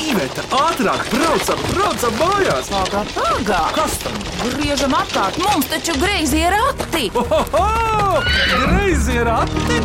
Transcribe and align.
Iveta, 0.00 0.40
ātrāk, 0.56 1.02
braucam, 1.12 1.58
braucam 1.74 2.14
mājās! 2.16 2.70
Pagā, 2.72 3.02
pagā! 3.12 3.58
Kas 3.76 3.98
tam? 4.00 4.14
Griežam 4.54 4.94
apkārt, 4.96 5.36
mums 5.44 5.68
taču 5.68 5.92
greizi 6.00 6.40
ir! 6.40 6.56
Ohoho! 7.20 7.66
Greizi 8.64 9.18
ir 9.20 9.28
ati! 9.28 9.80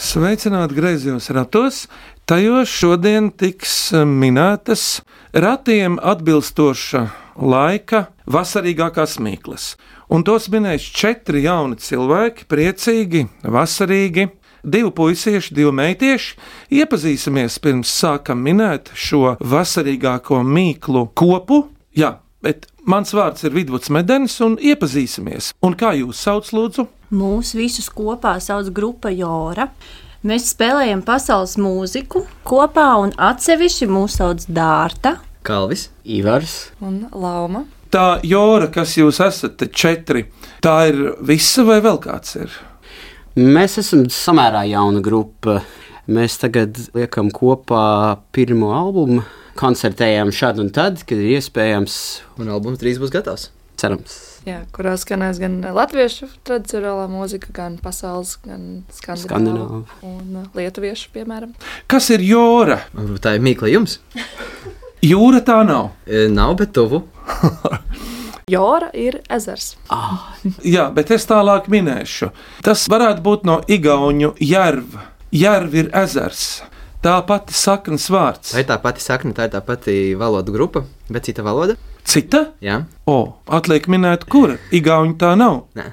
Sveicināti 0.00 0.74
griezos 0.74 1.30
ratos. 1.30 1.84
Tajos 2.26 2.70
šodien 2.74 3.30
tiks 3.30 3.92
minētas 3.94 5.04
ratiem 5.30 6.00
atbilstoša 6.02 7.04
laika 7.38 8.08
vasarīgākās 8.26 9.20
mīklas. 9.22 9.76
Un 10.10 10.26
tos 10.26 10.50
minēs 10.50 10.82
četri 10.90 11.44
jauni 11.44 11.78
cilvēki, 11.78 12.50
priecīgi, 12.50 13.28
vasarīgi, 13.46 14.26
divi 14.64 14.90
puisieši, 14.94 15.54
divi 15.56 15.72
meitieši. 15.74 16.34
Iepazīsimies 16.80 17.58
pirms 17.62 17.92
sākam 18.02 18.42
minēt 18.44 18.92
šo 18.94 19.36
vasarīgāko 19.40 20.42
mīklu 20.46 21.06
kopu. 21.14 21.64
Jā, 21.96 22.18
bet 22.44 22.68
mans 22.88 23.14
vārds 23.16 23.44
ir 23.46 23.54
Vidvuds 23.56 23.90
Medenis, 23.92 24.38
un 24.44 24.58
iepazīsimies. 24.60 25.52
Un 25.66 25.76
kā 25.78 25.94
jūs 25.98 26.22
sauc, 26.26 26.52
lūdzu? 26.54 26.86
Mūsu 27.10 27.58
visus 27.58 27.90
kopā 27.90 28.36
sauc 28.42 28.70
grupa 28.74 29.10
Jora. 29.10 29.70
Mēs 30.20 30.50
spēlējam 30.52 31.00
pasaules 31.06 31.56
mūziku 31.56 32.26
kopā, 32.44 32.90
un 33.00 33.14
atsevišķi 33.16 33.88
mūs 33.88 34.18
sauc 34.20 34.44
Dārta. 34.52 35.16
Kalvis, 35.46 35.88
Ivars, 36.04 36.74
un 36.84 37.06
Lauma. 37.16 37.64
Tā 37.90 38.20
Jora, 38.22 38.68
kas 38.70 38.92
jūs 38.98 39.18
esat, 39.24 39.56
te 39.58 39.66
četri, 39.66 40.26
tā 40.62 40.76
ir 40.92 41.00
visa 41.26 41.64
vai 41.66 41.80
vēl 41.82 41.98
kāds 42.04 42.36
ir? 42.38 42.52
Mēs 43.40 43.78
esam 43.80 44.06
samērā 44.12 44.64
jauna 44.70 45.02
grupa. 45.04 45.60
Mēs 46.10 46.40
tagad 46.42 46.74
liekam 46.96 47.28
kopā 47.30 48.18
pirmo 48.34 48.72
albumu, 48.74 49.22
koncertējam 49.60 50.32
šad 50.34 50.58
un 50.58 50.72
tad, 50.74 51.04
kad 51.06 51.20
ir 51.20 51.36
iespējams, 51.36 51.96
un 52.40 52.50
albums 52.50 52.80
drīz 52.82 52.98
būs 52.98 53.12
gatavs. 53.14 53.50
cerams. 53.80 54.16
Jā, 54.44 54.62
kurā 54.74 54.94
skanēs 55.00 55.38
gan 55.40 55.60
latviešu 55.76 56.28
tradicionālā 56.48 57.06
mūzika, 57.12 57.52
gan 57.56 57.78
pasaules, 57.80 58.34
gan 58.44 58.82
skandināvu 58.92 59.84
un 60.04 60.40
uh, 60.42 60.48
lietuviešu, 60.56 61.10
piemēram. 61.14 61.54
Kas 61.88 62.10
ir? 62.12 62.24
Varbūt 62.24 63.22
Tā 63.24 63.36
ir 63.36 63.44
mīkla 63.44 63.70
jums. 63.72 63.98
Jūra 65.04 65.40
tā 65.44 65.62
nav. 65.64 65.94
E, 66.04 66.26
Nav, 66.28 66.56
bet 66.60 66.74
tuvu. 66.76 67.04
Jora 68.50 68.88
ir 68.96 69.20
ezers. 69.30 69.74
Jā, 70.66 70.88
bet 70.94 71.10
es 71.14 71.26
tālāk 71.30 71.68
minēšu. 71.70 72.30
Tas 72.66 72.86
varētu 72.90 73.22
būt 73.26 73.46
no 73.48 73.60
Igaunu 73.70 74.32
jērva. 74.42 75.06
Jērva 75.30 75.82
ir 75.84 75.90
ezers. 76.02 76.44
Tā 77.00 77.14
pati 77.24 77.54
saknes 77.56 78.08
vārds. 78.12 78.50
Ir 78.60 78.66
tā 78.68 78.76
pati 78.82 79.00
sakne, 79.00 79.32
tā 79.36 79.46
ir 79.48 79.54
tā 79.54 79.60
pati 79.64 79.94
valodu 80.20 80.52
grupa, 80.52 80.82
bet 81.08 81.28
cita 81.30 81.44
valoda. 81.46 81.78
Cita? 82.04 82.46
Jā, 82.64 82.80
O, 83.08 83.36
atliek 83.52 83.86
minēt, 83.92 84.24
kura? 84.28 84.56
Igauni 84.74 85.14
tā 85.20 85.34
nav. 85.38 85.62
Nē. 85.78 85.86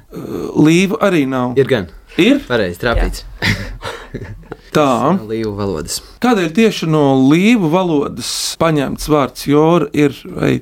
Līva 0.57 0.99
arī 1.07 1.25
nav. 1.29 1.53
ir 1.59 1.67
gan. 1.69 1.87
Ir 2.17 2.39
Pareizi, 2.47 2.79
trāpīts. 2.81 3.23
tā. 4.75 4.87
Līvu 5.31 5.53
valodas. 5.57 5.99
Kādēļ 6.23 6.51
tieši 6.57 6.89
no 6.89 7.03
līvu 7.29 7.69
valodas 7.73 8.31
paņemts 8.61 9.07
vārds 9.11 9.45
jūra 9.49 9.89
ir? 9.93 10.15
Vai 10.33 10.57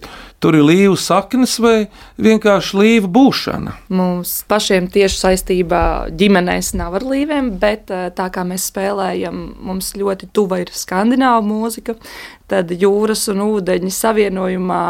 tur 0.46 0.60
ir 0.60 0.66
līvu 0.68 0.94
saknes 1.00 1.56
vai 1.58 1.88
vienkārši 2.22 2.78
līvu 2.78 3.10
būšana? 3.16 3.72
Mums 3.98 4.38
pašiem 4.50 4.92
tieši 4.94 5.18
saistībā 5.18 5.82
ģimenēs 6.14 6.76
nav 6.78 7.00
ar 7.00 7.06
līvēm, 7.10 7.56
bet 7.62 7.90
uh, 7.90 8.08
tā 8.14 8.28
kā 8.34 8.44
mēs 8.46 8.68
spēlējam, 8.70 9.40
mums 9.66 9.96
ļoti 9.98 10.30
tuva 10.36 10.62
ir 10.62 10.70
skandināvu 10.70 11.48
mūzika. 11.50 11.98
Tad 12.52 12.70
jūras 12.70 13.24
un 13.34 13.40
ūdeņi 13.42 13.90
savienojumā 13.90 14.82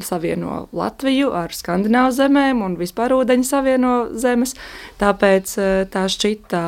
savieno 0.00 0.64
Latviju 0.74 1.28
ar 1.36 1.52
skandināvu 1.54 2.12
zemēm 2.16 2.62
un 2.64 2.76
vispār 2.80 3.12
ūdeņi 3.14 3.44
savieno 3.46 3.92
zemes. 4.18 4.54
Tāpēc 5.00 5.52
uh, 5.60 5.68
tā 5.92 6.06
šķita 6.10 6.62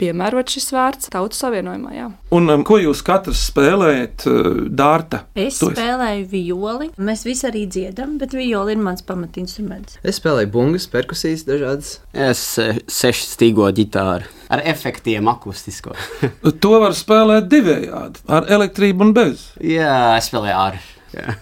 piemērot 0.00 0.52
šis 0.54 0.70
vārds 0.74 1.10
tautu 1.12 1.36
savienojumā. 1.38 1.92
Jā. 1.96 2.08
Un 2.36 2.48
um, 2.54 2.64
ko 2.66 2.78
jūs 2.80 3.02
katrs 3.06 3.42
spēlējat? 3.50 4.26
Uh, 4.30 4.62
Dārta. 4.70 5.24
Es 5.34 5.58
Tu 5.60 5.68
esi- 5.70 5.76
spēlēju 5.76 6.26
violi. 6.30 6.90
Mēs 7.02 7.26
visi 7.26 7.46
arī 7.50 7.66
dziedam, 7.70 8.16
bet 8.22 8.32
viola 8.36 8.72
ir 8.74 8.80
mans 8.82 9.02
pamatinstruments. 9.06 9.98
Es 10.06 10.20
spēlēju 10.22 10.52
bungas, 10.54 10.86
perkusijas, 10.90 11.44
dažādas. 11.48 11.96
Es 12.14 12.42
eh, 12.62 12.78
sešu 12.90 13.26
stīgo 13.34 13.68
ģitāru 13.76 14.28
ar 14.50 14.62
efektiem, 14.66 15.28
akustisko. 15.30 15.94
To 16.62 16.76
var 16.82 16.94
spēlēt 16.98 17.46
divējādi, 17.52 18.24
ar 18.30 18.48
elektrību 18.50 19.04
un 19.06 19.12
bez. 19.16 19.49
Jā, 19.58 20.16
es 20.16 20.30
spēlēju 20.30 20.56
ar. 20.56 20.78
Jā. 21.16 21.34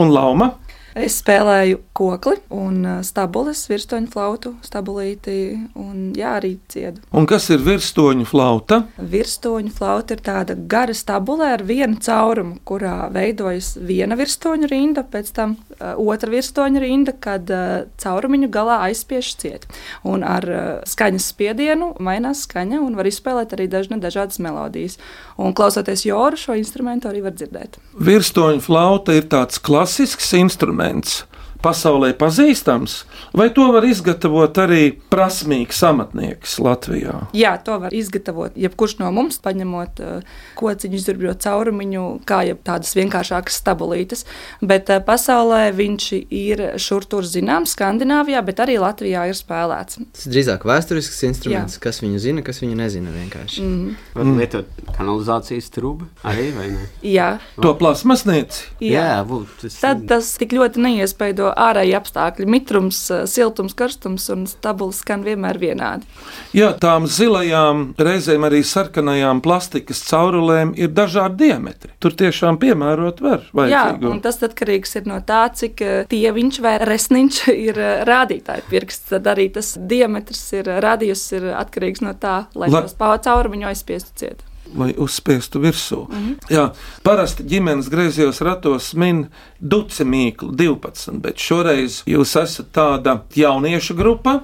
Un 0.00 0.12
lauma. 0.14 0.54
Es 0.98 1.20
spēlēju 1.20 1.78
kokli 1.94 2.40
un 2.50 2.82
stabules, 3.06 3.62
virsotņu 3.70 4.10
flautu, 4.10 4.50
stabulīti 4.66 5.34
un 5.78 6.10
jā, 6.18 6.32
arī 6.40 6.56
dziedu. 6.72 7.04
Un 7.14 7.28
kas 7.30 7.46
ir 7.54 7.62
virsstoņu 7.62 8.26
flauta? 8.26 8.80
Virsotņu 8.98 9.70
flauta 9.76 10.16
ir 10.16 10.24
tāda 10.26 10.56
gara 10.70 10.94
stabulē 10.96 11.52
ar 11.54 11.62
vienu 11.66 12.00
caurumu, 12.02 12.58
kurā 12.66 13.10
veidojas 13.14 13.76
viena 13.78 14.18
virsotņu 14.18 14.70
rinda, 14.70 15.04
pēc 15.06 15.30
tam 15.36 15.54
uh, 15.54 15.94
otra 15.94 16.32
virsotņu 16.34 16.82
rinda, 16.82 17.14
kad 17.14 17.52
uh, 17.54 17.86
caurumiņu 18.02 18.50
galā 18.50 18.80
aizspiež 18.88 19.30
ciet. 19.38 19.68
Un 20.02 20.26
ar 20.26 20.48
uh, 20.50 20.66
skaņas 20.90 21.30
spiedienu 21.36 21.92
mainās 22.02 22.42
skaņa 22.48 22.82
un 22.82 22.98
var 22.98 23.06
izspēlēt 23.10 23.54
arī 23.54 23.68
dažna, 23.70 24.00
dažādas 24.02 24.42
melodijas. 24.42 24.98
Un 25.38 25.54
klausoties 25.56 26.02
jūru, 26.08 26.40
šo 26.40 26.58
instrumentu 26.58 27.12
arī 27.12 27.22
var 27.24 27.38
dzirdēt. 27.38 27.78
Virsstoņu 27.94 28.66
flauta 28.66 29.14
ir 29.14 29.30
tāds 29.30 29.62
klasisks 29.62 30.34
instruments. 30.34 30.79
Comments. 30.80 31.29
Pasaulē 31.60 32.12
pazīstams, 32.16 33.02
vai 33.36 33.50
to 33.52 33.66
var 33.74 33.84
izgatavot 33.84 34.56
arī 34.62 34.94
prasmīgs 35.12 35.82
amatnieks 35.84 36.56
Latvijā? 36.62 37.16
Jā, 37.36 37.54
to 37.64 37.76
var 37.82 37.92
izgatavot. 37.94 38.56
Jebkurš 38.56 38.96
no 39.02 39.10
mums, 39.12 39.36
paņemot 39.44 40.00
uh, 40.00 40.38
kociņu, 40.56 40.96
izdarot 40.96 41.42
caurumiņu, 41.44 42.04
kā 42.28 42.42
jau 42.48 42.56
tādas 42.64 42.94
vienkāršākas 42.96 43.60
stabulītes. 43.60 44.24
Bet 44.64 44.88
uh, 44.92 45.02
pasaulē 45.04 45.66
viņš 45.76 46.08
ir 46.24 46.64
šur 46.80 47.04
tur 47.10 47.28
zināms, 47.28 47.74
Skandināvijā, 47.76 48.40
bet 48.44 48.62
arī 48.64 48.78
Latvijā 48.80 49.26
ir 49.30 49.36
spēlēts. 49.38 50.00
Tas 50.16 50.26
drīzāk 50.32 50.64
vēsturisks 50.68 51.20
instruments, 51.28 51.76
Jā. 51.76 51.84
kas 51.86 52.00
viņu 52.02 52.22
zina, 52.22 52.44
kas 52.46 52.62
viņu 52.64 52.78
nezina 52.80 53.12
vienkārši. 53.14 53.62
Mm. 53.64 53.94
Var 54.16 54.32
lietot 54.40 54.80
kanalizācijas 54.96 55.70
trūku 55.74 56.08
arī, 56.26 56.48
vai 56.56 56.70
ne? 56.74 56.88
Jā, 57.06 57.30
To 57.60 57.74
plasmasnieci. 57.78 58.64
jā. 58.84 59.20
būt, 59.28 59.52
tas 59.62 59.78
Tad 59.82 60.06
tas 60.10 60.32
tik 60.40 60.54
ļoti 60.56 60.82
neiespaido 60.82 61.49
ārēji 61.56 61.94
apstākļi. 61.98 62.46
Mitrums, 62.50 62.98
siltums, 63.30 63.74
karstums 63.78 64.28
un 64.32 64.46
stabulis 64.50 65.00
skan 65.04 65.24
vienmēr 65.26 65.58
vienādi. 65.60 66.08
Jā, 66.56 66.72
tām 66.80 67.06
zilajām, 67.10 67.90
reizēm 67.98 68.46
arī 68.48 68.62
sarkanajām 68.66 69.40
plastikas 69.44 70.02
caurulēm 70.08 70.74
ir 70.80 70.92
dažādi 70.96 71.46
diametri. 71.46 71.92
Tur 72.02 72.16
tiešām 72.18 72.58
piemērot 72.62 73.22
var. 73.24 73.46
Jā, 73.46 73.54
vajadzīgo. 73.62 74.10
un 74.14 74.20
tas 74.24 74.40
atkarīgs 74.46 74.96
ir 75.00 75.08
no 75.10 75.20
tā, 75.26 75.42
cik 75.54 75.82
tieviņš 76.10 76.60
vai 76.64 76.76
resniņš 76.84 77.40
ir 77.68 77.80
rādītāja 78.08 78.66
pirksts. 78.70 79.08
Tad 79.14 79.26
arī 79.32 79.48
tas 79.54 79.74
diametrs 79.78 80.44
ir 80.60 80.70
radījus 80.84 81.24
ir 81.38 81.50
atkarīgs 81.56 82.04
no 82.04 82.14
tā, 82.20 82.44
lai 82.54 82.70
La- 82.70 82.84
tos 82.86 82.94
pācaurumiņu 83.00 83.70
aizspiestu 83.72 84.16
ciet. 84.24 84.46
Lai 84.76 84.94
uzspiestu 84.96 85.60
virsū. 85.60 86.06
Mm 86.08 86.16
-hmm. 86.16 86.36
Jā, 86.50 86.70
parasti 87.02 87.42
ģimenes 87.42 87.90
griezījos 87.90 88.40
ratos 88.40 88.94
min 88.94 89.26
duci 89.60 90.04
mīklu 90.04 90.52
12, 90.52 91.20
bet 91.20 91.38
šoreiz 91.38 92.02
jūs 92.06 92.42
esat 92.42 92.66
tāda 92.72 93.20
jauniešu 93.34 93.94
grupa. 93.94 94.40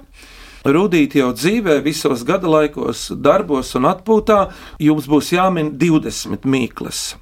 Rudīti 0.65 1.19
jau 1.19 1.32
dzīvē, 1.32 1.82
visos 1.82 2.25
gada 2.25 2.48
laikos, 2.48 3.12
darbos 3.15 3.75
un 3.75 3.82
atpūtā 3.82 4.48
jums 4.78 5.06
būs 5.06 5.33
jāmin 5.33 5.78
20 5.78 6.42
mīklas. 6.45 7.15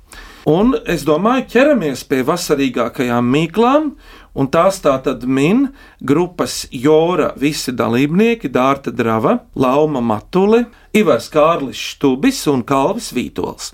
Un 0.45 0.75
es 0.87 1.05
domāju, 1.05 1.47
ķeramies 1.49 2.03
pie 2.05 2.23
vasarīgākajām 2.23 3.31
mīklām, 3.33 3.95
un 4.35 4.51
tās 4.51 4.81
tā 4.85 4.95
tad 5.05 5.25
min 5.25 5.69
grupas 6.01 6.65
Jora 6.71 7.33
visi 7.41 7.73
dalībnieki, 7.73 8.51
Dārta 8.51 8.93
Drava, 8.95 9.39
Lauma 9.55 10.03
Matuli, 10.03 10.65
Ivars 10.95 11.31
Kārlis 11.33 11.81
Štubis 11.95 12.45
un 12.51 12.65
Kalvis 12.67 13.13
Vītols. 13.15 13.73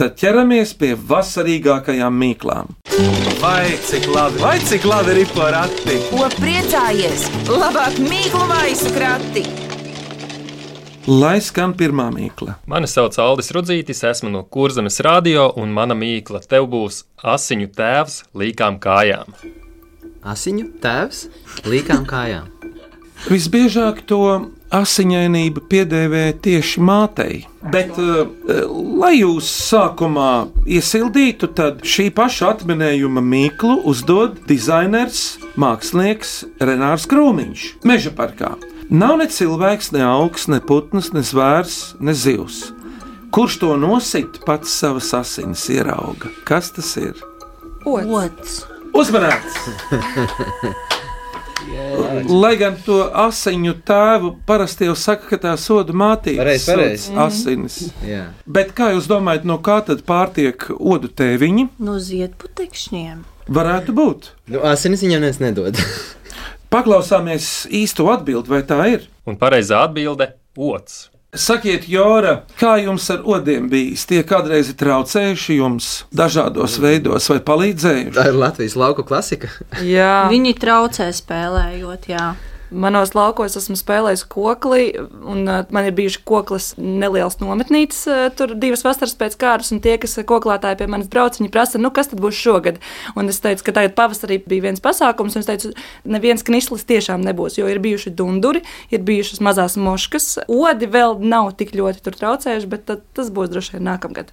Tad 0.00 0.14
ķeramies 0.16 0.70
pie 0.80 0.94
vasarīgākajām 0.96 2.14
mīklām. 2.22 2.70
Vai 3.42 3.68
cik 3.84 4.06
labi, 4.08 4.40
vai 4.40 4.56
cik 4.64 4.86
labi 4.88 5.18
ir 5.20 5.34
porakti? 5.34 5.98
Ko 6.08 6.24
priecājies? 6.38 7.26
Labāk 7.52 8.00
mīklu 8.00 8.46
maisu 8.48 8.94
krati! 8.96 9.44
Lai 11.10 11.38
skan 11.44 11.72
pirmā 11.76 12.10
mīkla. 12.12 12.58
Mani 12.68 12.88
sauc 12.88 13.16
Aldis 13.20 13.52
Rudzītis, 13.56 14.04
esmu 14.08 14.32
no 14.32 14.44
Kurzemes 14.44 15.00
radio, 15.04 15.50
un 15.60 15.72
mana 15.72 15.96
mīkla 15.96 16.42
tev 16.48 16.68
būs 16.72 17.02
asiņu 17.20 17.72
tēvs 17.76 18.22
līkām 18.36 18.76
kājām. 18.80 19.36
Asiņu 20.20 20.66
tēvs 20.82 21.26
līkām 21.64 22.04
kājām. 22.08 22.48
Visbiežāk 23.28 24.00
to 24.08 24.50
asiņainība 24.72 25.62
piedēvē 25.68 26.22
tieši 26.40 26.80
mātei. 26.84 27.42
Bet, 27.72 27.92
uh, 28.00 28.30
lai 29.00 29.18
jūs 29.18 29.48
sākumā 29.68 30.48
iesildītu, 30.64 31.50
tad 31.56 31.84
šī 31.84 32.08
paša 32.16 32.54
atminējuma 32.54 33.20
mīklu 33.24 33.80
uzdod 33.90 34.38
dizainers, 34.48 35.38
mākslinieks 35.60 36.34
Renārs 36.62 37.08
Krūmiņš, 37.10 37.66
Meža 37.88 38.14
parkā. 38.16 38.54
Nav 38.90 39.20
ne 39.20 39.28
cilvēks, 39.30 39.92
ne 39.94 40.02
augs, 40.06 40.48
ne 40.50 40.58
putns, 40.64 41.12
ne 41.14 41.22
zvērs, 41.22 41.94
ne 42.00 42.16
zivs. 42.16 42.70
Kurš 43.30 43.60
to 43.62 43.76
nosit, 43.78 44.40
pats 44.46 44.72
savas 44.80 45.12
asinis 45.14 45.68
ierauga? 45.70 46.32
Kas 46.48 46.72
tas 46.74 46.96
ir? 46.98 47.20
Ots. 47.86 48.10
Ots. 48.10 48.69
Uzmanīts! 48.96 49.58
Lai 52.30 52.54
gan 52.58 52.76
to 52.84 52.98
asiņu 53.22 53.74
tēvu 53.86 54.30
parasti 54.48 54.88
jau 54.88 54.94
saka, 54.98 55.28
ka 55.30 55.38
tā 55.44 55.52
soda 55.60 55.94
mātīte 55.96 56.40
pareizi. 56.40 56.64
sodas 56.66 57.04
asinis. 57.26 57.76
Jā. 58.06 58.24
Bet 58.46 58.72
kā 58.76 58.90
jūs 58.94 59.06
domājat, 59.10 59.46
no 59.48 59.58
kā 59.62 59.78
tad 59.86 60.02
pārtiek 60.08 60.66
odu 60.78 61.10
tēviņi? 61.12 61.68
No 61.82 61.98
ziedputekšņiem. 62.02 63.22
Varētu 63.50 63.94
būt. 63.96 64.32
Nu, 64.50 64.64
asinis 64.66 65.04
viņam 65.04 65.28
nedod. 65.42 65.78
Paklausāmies 66.74 67.66
īsto 67.74 68.06
atbildi, 68.12 68.50
vai 68.50 68.62
tā 68.66 68.82
ir. 68.92 69.08
Un 69.26 69.38
pareizā 69.38 69.82
atbilde- 69.86 70.32
ots. 70.70 71.08
Sakiet, 71.30 71.84
Jora, 71.86 72.40
kā 72.58 72.72
jums 72.82 73.04
ar 73.14 73.20
odiem 73.22 73.68
bijis? 73.70 74.02
Tie 74.10 74.24
kādreiz 74.26 74.72
ir 74.72 74.74
traucējuši 74.80 75.60
jums 75.60 75.90
dažādos 76.10 76.74
veidos 76.82 77.28
vai 77.30 77.36
palīdzējuši? 77.46 78.14
Tā 78.16 78.24
ir 78.32 78.38
Latvijas 78.40 78.74
lauku 78.74 79.04
klasika. 79.06 79.46
Jā. 79.86 80.26
Viņi 80.32 80.56
traucē 80.58 81.06
spēlējot, 81.14 82.08
jā. 82.10 82.32
Manos 82.70 83.14
laukos 83.16 83.56
esmu 83.58 83.74
spēlējis 83.78 84.22
kokli, 84.30 84.92
un 85.26 85.42
uh, 85.48 85.64
man 85.74 85.88
ir 85.88 85.94
bijuši 85.96 86.20
koklis 86.28 86.68
neliels 86.78 87.40
nometnītis, 87.40 88.04
uh, 88.06 88.28
tur 88.36 88.54
divas 88.54 88.84
vasaras 88.86 89.16
pēc 89.18 89.34
kārtas, 89.40 89.72
un 89.74 89.80
tie, 89.82 89.96
kas 89.98 90.14
koklātāji 90.28 90.78
pie 90.78 90.86
manis 90.90 91.10
brauc, 91.10 91.34
viņi 91.40 91.50
prasa, 91.50 91.80
nu 91.82 91.90
kas 91.94 92.12
tad 92.12 92.22
būs 92.22 92.38
šogad? 92.38 92.78
Un 93.18 93.32
es 93.32 93.40
teicu, 93.42 93.64
ka 93.66 93.74
tagad 93.80 93.96
pavasarī 93.98 94.38
bija 94.44 94.68
viens 94.68 94.82
pasākums, 94.84 95.34
un 95.34 95.42
es 95.42 95.48
teicu, 95.50 95.72
neviens 96.06 96.46
knislis 96.46 96.86
tiešām 96.86 97.24
nebūs, 97.26 97.58
jo 97.58 97.66
ir 97.70 97.82
bijuši 97.82 98.14
dunduri, 98.14 98.62
ir 98.94 99.02
bijušas 99.06 99.42
mazās 99.42 99.74
moškas, 99.80 100.28
odi 100.46 100.86
vēl 100.90 101.18
nav 101.24 101.50
tik 101.58 101.74
ļoti 101.74 102.04
tur 102.06 102.18
traucējuši, 102.22 102.70
bet 102.70 102.86
tad, 102.86 103.02
tas 103.18 103.32
būs 103.34 103.50
droši 103.50 103.76
vien 103.78 103.86
nākamgad. 103.90 104.30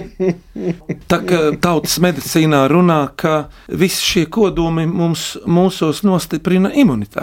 Tā 1.10 1.22
kā 1.26 1.40
tautas 1.62 1.96
medicīnā 2.02 2.64
runā, 2.70 3.00
ka 3.14 3.46
visi 3.70 4.02
šie 4.02 4.26
kodoli 4.32 4.88
mums 4.90 5.36
mūsos 5.46 6.02
nostiprina 6.06 6.72
imunitāti. 6.74 7.19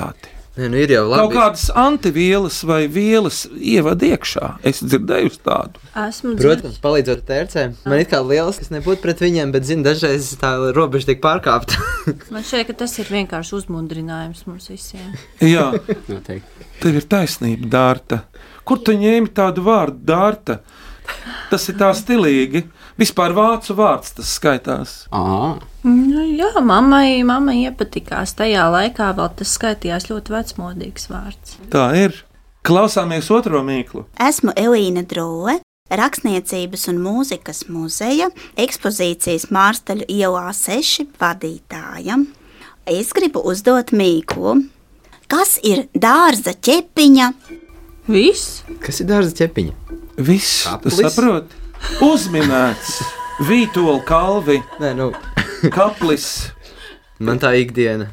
Nē, 0.58 0.72
nu 0.74 0.78
ir 0.82 0.90
jau 0.90 1.04
Kaut 1.06 1.12
labi. 1.28 1.36
kādas 1.38 1.68
antivielas 1.78 2.56
vai 2.66 2.88
vielas 2.90 3.44
ievada 3.62 4.08
iekšā. 4.08 4.48
Es 4.66 4.80
dzirdēju 4.82 5.36
tādu. 5.46 5.78
Esmu 6.02 6.32
Protams, 6.40 6.80
palīdzot 6.82 7.22
tērcēm. 7.28 7.76
Man 7.86 8.02
ir 8.02 8.08
kā 8.10 8.24
liels, 8.26 8.58
kas 8.58 8.72
nebūtu 8.74 9.04
pret 9.04 9.22
viņiem, 9.22 9.52
bet, 9.54 9.68
zinu, 9.70 9.86
dažreiz 9.86 10.32
tā 10.42 10.56
robeža 10.74 11.12
tiek 11.12 11.22
pārkāpta. 11.22 11.78
Man 12.34 12.42
šķiet, 12.42 12.72
ka 12.72 12.78
tas 12.82 12.98
ir 12.98 13.12
vienkārši 13.14 13.54
uzmundrinājums 13.60 14.48
mums 14.50 14.66
visiem. 14.74 15.14
Jā, 15.54 15.68
Noteikti. 16.10 16.66
tev 16.82 16.98
ir 17.04 17.06
taisnība, 17.14 17.70
Dārta. 17.78 18.24
Kur 18.66 18.82
tu 18.82 18.98
ņēmi 18.98 19.30
tādu 19.38 19.62
vārdu, 19.70 20.02
Dārta? 20.10 20.58
Tas 21.54 21.70
ir 21.70 21.78
tā 21.80 21.94
stilīgi. 21.96 22.66
Vispār 22.98 23.34
vācu 23.38 23.76
vārds 23.78 24.16
tas 24.18 24.32
skaitās. 24.40 24.94
À, 25.14 25.58
Nu, 25.88 26.24
jā, 26.36 26.50
mammai, 26.66 27.22
mammai 27.24 27.62
iepatikās. 27.62 28.34
Tajā 28.36 28.66
laikā 28.74 29.12
vēl 29.16 29.30
tas 29.40 29.54
skaitījās 29.56 30.10
ļoti 30.10 30.34
vecmodīgs 30.34 31.08
vārds. 31.12 31.54
Tā 31.72 31.86
ir. 31.96 32.18
Klausāmies 32.68 33.30
otro 33.32 33.62
mīklu. 33.64 34.04
Esmu 34.20 34.52
Elīna 34.60 35.06
Drūle, 35.08 35.62
Rakstniecības 35.88 36.90
un 36.92 36.98
mūzikas 37.00 37.62
muzeja 37.72 38.28
ekspozīcijas 38.60 39.46
Mārstaļu 39.56 40.10
ielā 40.12 40.50
6 40.52 41.06
vadītāja. 41.22 42.18
Es 42.92 43.14
gribu 43.16 43.40
uzdot 43.48 43.94
mīklu. 43.96 44.58
Kas 45.32 45.56
ir 45.64 45.86
dārza 45.96 46.52
ķepiņa? 46.52 47.30
Viss? 48.12 48.66
Kas 48.84 49.00
ir 49.00 49.08
dārza 49.14 49.32
ķepiņa? 49.40 49.96
Viss, 50.28 50.66
tu 50.84 50.92
saproti? 50.92 51.67
Uzminēts, 52.04 53.00
Vītola 53.48 54.02
kalvi, 54.06 54.60
Nē, 54.82 54.92
nu, 54.98 55.08
kaplis. 55.74 56.52
man 57.20 57.40
tā 57.42 57.54
ikdiena. 57.58 58.10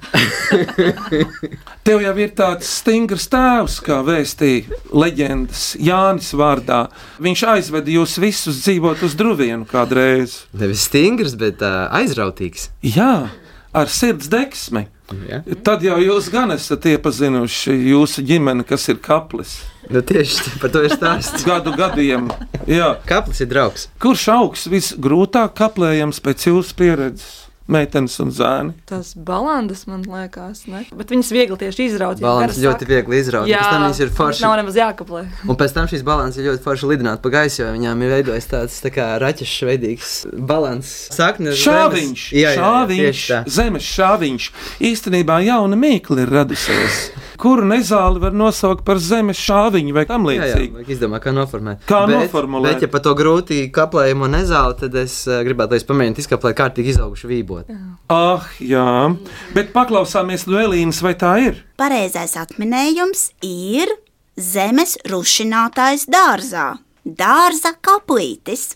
Tev 1.84 2.00
jau 2.00 2.14
ir 2.22 2.30
tāds 2.38 2.70
stingrs 2.80 3.26
tēvs, 3.32 3.76
kā 3.84 3.98
vēstīja 4.06 4.78
leģendas 4.94 5.64
Jānis 5.84 6.30
vārdā. 6.38 6.86
Viņš 7.20 7.42
aizveda 7.54 7.92
jūs 7.98 8.16
visus 8.22 8.62
dzīvot 8.64 9.02
uz 9.04 9.16
druvienu 9.20 9.68
kādreiz. 9.68 10.44
Nevis 10.56 10.86
stingrs, 10.88 11.36
bet 11.40 11.60
uh, 11.64 11.84
aizrautīgs. 11.92 12.70
Jā, 12.80 13.28
ar 13.76 13.92
sirds 13.92 14.30
deksmi. 14.32 14.86
Ja? 15.28 15.42
Tad 15.66 15.84
jau 15.84 15.98
jūs 16.00 16.30
gan 16.32 16.54
esat 16.54 16.86
iepazinuši 16.88 17.74
jūsu 17.90 18.24
ģimeni, 18.24 18.64
kas 18.66 18.88
ir 18.88 19.00
kaplis. 19.04 19.58
Nu, 19.92 20.00
tieši 20.00 20.56
par 20.62 20.72
to 20.72 20.80
ir 20.86 20.94
stāsts. 20.94 21.44
Gadu 21.48 21.74
gadiem. 21.76 22.30
Jā. 22.70 22.94
Kaplis 23.08 23.42
ir 23.44 23.50
draugs. 23.52 23.88
Kurš 24.00 24.28
augs 24.32 24.68
visgrūtāk 24.72 25.52
kaplējams 25.60 26.22
pēc 26.24 26.48
jūsu 26.48 26.78
pieredzes? 26.78 27.43
Meitenes 27.66 28.12
un 28.20 28.28
zēni. 28.28 28.74
Tas 28.84 29.14
balandas 29.16 29.86
man 29.88 30.02
liekas, 30.04 30.66
ne? 30.68 30.82
bet 30.92 31.08
viņas 31.08 31.30
viegli 31.32 31.56
tieši 31.56 31.86
izraut. 31.88 32.18
garas 32.20 32.58
ļoti 32.60 32.84
saka- 32.84 32.88
viegli 32.90 33.16
izraut. 33.22 33.48
Jā, 33.48 33.62
Pēc 33.62 33.70
tam 33.72 33.82
viņas 33.86 34.00
ir 34.04 34.10
forši. 34.18 34.42
Nav 34.44 34.56
nemaz 34.60 34.74
jākaplē. 34.76 35.22
Un 35.48 35.56
pēc 35.56 35.72
tam 35.72 35.86
šīs 35.88 36.02
balances 36.04 36.42
ir 36.42 36.50
ļoti 36.52 36.60
forši 36.66 36.90
lidināt 36.92 37.22
pa 37.24 37.30
gaisu, 37.32 37.62
jo 37.64 37.70
viņām 37.72 38.02
ir 38.04 38.12
veidojis 38.18 38.50
tāds 38.52 38.76
tā 38.84 38.92
kā 38.92 39.06
raķešu 39.22 39.70
veidīgs 39.70 40.12
balans. 40.44 40.92
Sakne 41.16 41.56
Šāviņš, 41.56 42.26
Jā, 42.36 42.36
jā, 42.36 42.52
jā, 42.52 42.60
šāviņš, 42.60 43.24
zemes 43.56 43.82
šāviņš. 43.96 44.50
Īstenībā 44.84 45.40
jauna 45.46 45.76
mīkla 45.80 46.20
ir 46.26 46.28
radusies, 46.36 47.10
kuru 47.40 47.64
nezāli 47.64 48.20
var 48.20 48.32
nosaukt 48.36 48.84
par 48.84 49.00
zemes 49.00 49.40
šāviņu 49.40 49.92
vai 49.96 50.04
tam 50.04 50.28
Jā, 50.28 50.36
jā, 50.36 50.52
līdzīgi. 50.52 50.72
vajag 50.76 50.92
izdomāt, 50.98 51.24
kā 51.24 51.32
noformēt. 51.32 51.80
Kā 51.88 52.04
bet, 52.06 52.28
noformulēt? 52.28 52.74
Bet, 52.76 52.82
ja 52.82 52.88
par 52.92 53.00
to 53.00 53.14
grūti 53.16 53.70
kaplējumu 53.72 54.28
nezāli, 54.36 54.78
tad 54.84 54.94
es 55.00 55.16
uh, 55.26 55.40
gribētu, 55.46 55.70
lai 55.72 55.80
es 55.80 55.88
pamēģinātu 55.88 56.24
izkaplēt 56.26 56.56
kārtīgi 56.60 56.92
izaugušu 56.94 57.28
vībotu. 57.60 57.76
Ah, 58.12 58.46
jā, 58.60 59.14
bet 59.56 59.72
paklausāmies 59.74 60.46
no 60.50 60.58
Elīnas, 60.60 61.00
vai 61.04 61.14
tā 61.18 61.34
ir? 61.42 61.60
Pareizais 61.80 62.36
atminējums 62.40 63.30
ir 63.46 63.92
zemes 64.36 64.96
rušinātājs 65.10 66.08
dārzā. 66.10 66.74
Dārza 67.04 67.74
kaplītis. 67.84 68.74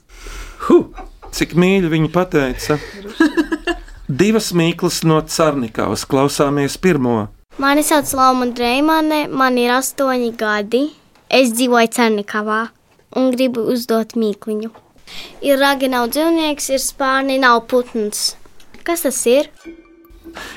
Cik 1.32 1.54
mīļi 1.56 1.90
viņa 1.92 2.10
pateica? 2.12 2.78
Divas 4.08 4.52
mīklas 4.56 5.02
no 5.04 5.20
Cārnikavas 5.20 6.06
klausāmies 6.08 6.78
pirmo. 6.80 7.28
Mani 7.60 7.82
sauc 7.84 8.08
Lauma 8.16 8.46
Dreimane, 8.54 9.26
man 9.28 9.58
ir 9.60 9.72
astoņi 9.74 10.30
gadi. 10.38 10.86
Es 11.28 11.52
dzīvoju 11.52 11.90
Cernikavā 11.92 12.60
un 13.16 13.32
gribu 13.34 13.64
uzdot 13.72 14.14
mīkliņu. 14.16 14.70
Ir 15.44 15.60
ragi 15.60 15.88
nav 15.92 16.10
dzīvnieks, 16.12 16.68
ir 16.72 16.82
spārni 16.84 17.38
nav 17.40 17.64
putns. 17.68 18.36
Kas 18.88 19.02
tas 19.04 19.18
ir? 19.28 19.50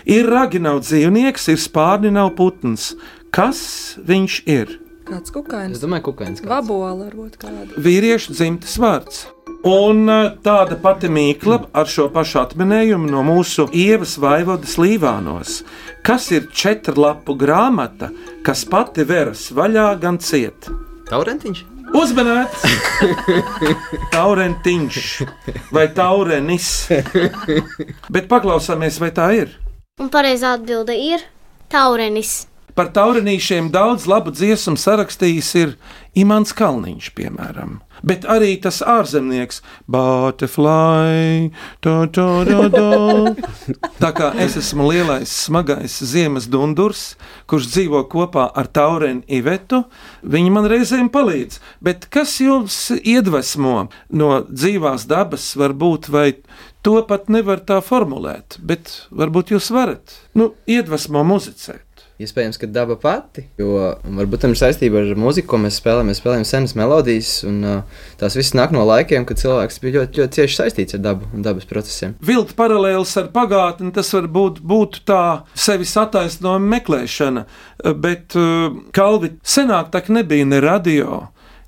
Ir 0.07 0.29
ragi 0.31 0.59
nav 0.63 0.77
dzīvnieks, 0.85 1.49
ir 1.51 1.57
spārni 1.59 2.13
nav 2.15 2.29
putns. 2.37 2.93
Kas 3.35 3.59
viņš 4.07 4.37
ir? 4.47 4.77
Kāds 5.09 5.33
kukainis? 5.35 5.75
Es 5.75 5.83
domāju, 5.83 6.05
kukainis. 6.05 6.39
kāds. 6.39 6.47
Vabola 6.47 6.93
varbūt 7.09 7.35
kāda. 7.41 7.75
Vīriešu 7.75 8.31
dzimtes 8.37 8.77
vārds. 8.79 9.25
Un 9.67 10.07
eh, 10.07 10.29
tāda 10.47 10.77
pati 10.79 11.11
mīkla 11.11 11.57
ar 11.75 11.91
šo 11.91 12.07
pašu 12.13 12.39
atminējumu 12.45 13.11
no 13.11 13.25
mūsu 13.27 13.67
ievas 13.75 14.15
vaivodas 14.23 14.77
Līvānos. 14.79 15.57
Kas 16.01 16.29
ir 16.31 16.47
četrlapu 16.55 17.35
grāmata, 17.35 18.13
kas 18.47 18.63
pati 18.63 19.03
veras 19.11 19.49
vaļā 19.51 19.89
gan 19.99 20.23
ciet? 20.23 20.71
Taurentiņš? 21.11 21.65
Uzmanīts! 21.97 22.63
Taurentiņš 24.13 25.07
vai 25.75 25.87
taurenis. 25.95 26.69
Bet 28.13 28.29
paklausāmies, 28.31 28.99
vai 29.01 29.11
tā 29.15 29.27
ir. 29.35 29.57
Un 29.99 30.11
pareizā 30.13 30.55
atbilde 30.57 30.95
ir 30.95 31.25
taurenis. 31.71 32.50
Par 32.75 32.91
taurenīšiem 32.95 33.69
daudz 33.73 34.07
labu 34.07 34.31
dziesmu 34.31 34.77
sarakstījis 34.79 35.49
ir 35.59 35.73
Imants 36.15 36.51
Kalniņš, 36.55 37.09
piemēram. 37.15 37.79
Bet 38.03 38.25
arī 38.27 38.55
tas 38.59 38.79
ārzemnieks, 38.81 39.61
Butterfly, 39.91 41.51
to, 41.85 41.93
to, 42.15 42.25
to, 42.47 42.61
to. 42.73 43.75
Tā 44.01 44.09
kā 44.17 44.31
es 44.41 44.57
esmu 44.59 44.87
lielais, 44.89 45.29
smagais 45.45 45.99
ziemas 46.09 46.49
dundurs, 46.51 47.03
kurš 47.51 47.69
dzīvo 47.75 48.01
kopā 48.11 48.47
ar 48.57 48.71
Taurenu 48.73 49.21
Ivetu, 49.29 49.83
viņi 50.23 50.55
man 50.55 50.67
reizēm 50.71 51.11
palīdz. 51.13 51.61
Bet 51.83 52.09
kas 52.11 52.39
jums 52.41 52.79
iedvesmo 52.97 53.85
no 54.09 54.31
dzīvās 54.49 55.05
dabas, 55.11 55.51
varbūt, 55.59 56.09
vai 56.11 56.31
to 56.81 56.97
pat 57.07 57.29
nevar 57.29 57.61
tā 57.61 57.79
formulēt, 57.85 58.57
bet 58.59 59.05
varbūt 59.13 59.53
jūs 59.53 59.69
varat, 59.75 60.17
nu, 60.33 60.53
iedvesmo 60.65 61.23
muzicēt. 61.27 61.85
Iespējams, 62.21 62.59
ka 62.61 62.67
daba 62.69 62.95
pati, 62.99 63.43
jo 63.59 63.73
varbūt 64.03 64.43
tam 64.43 64.53
ir 64.53 64.59
saistība 64.59 65.01
ar 65.01 65.11
mūziku, 65.19 65.49
ko 65.53 65.59
mēs 65.63 65.79
spēlējam. 65.81 66.11
Mēs 66.11 66.21
spēlējam 66.21 66.45
senas 66.47 66.75
melodijas, 66.77 67.31
un 67.47 67.57
uh, 67.65 68.05
tās 68.21 68.37
visas 68.37 68.53
nāk 68.57 68.73
no 68.75 68.83
laikiem, 68.87 69.25
kad 69.27 69.41
cilvēks 69.41 69.81
bija 69.81 70.01
ļoti, 70.01 70.21
ļoti 70.21 70.39
cieši 70.39 70.59
saistīts 70.59 70.97
ar 70.97 71.03
dabu 71.07 71.29
un 71.33 71.45
dabas 71.45 71.67
procesiem. 71.69 72.15
Vilkt 72.25 72.53
paralēlis 72.59 73.15
ar 73.21 73.31
pagātni, 73.33 73.93
tas 73.95 74.11
varbūt 74.13 74.61
būtu 74.61 75.03
tā 75.09 75.23
sevis 75.57 75.95
attaisnojuma 75.97 76.75
meklēšana, 76.77 77.45
bet 78.03 78.37
uh, 78.39 78.71
Kalvi 78.95 79.35
senāk 79.41 79.93
tā 79.93 80.05
nebija 80.11 80.47
ne 80.47 80.61
radio. 80.63 81.21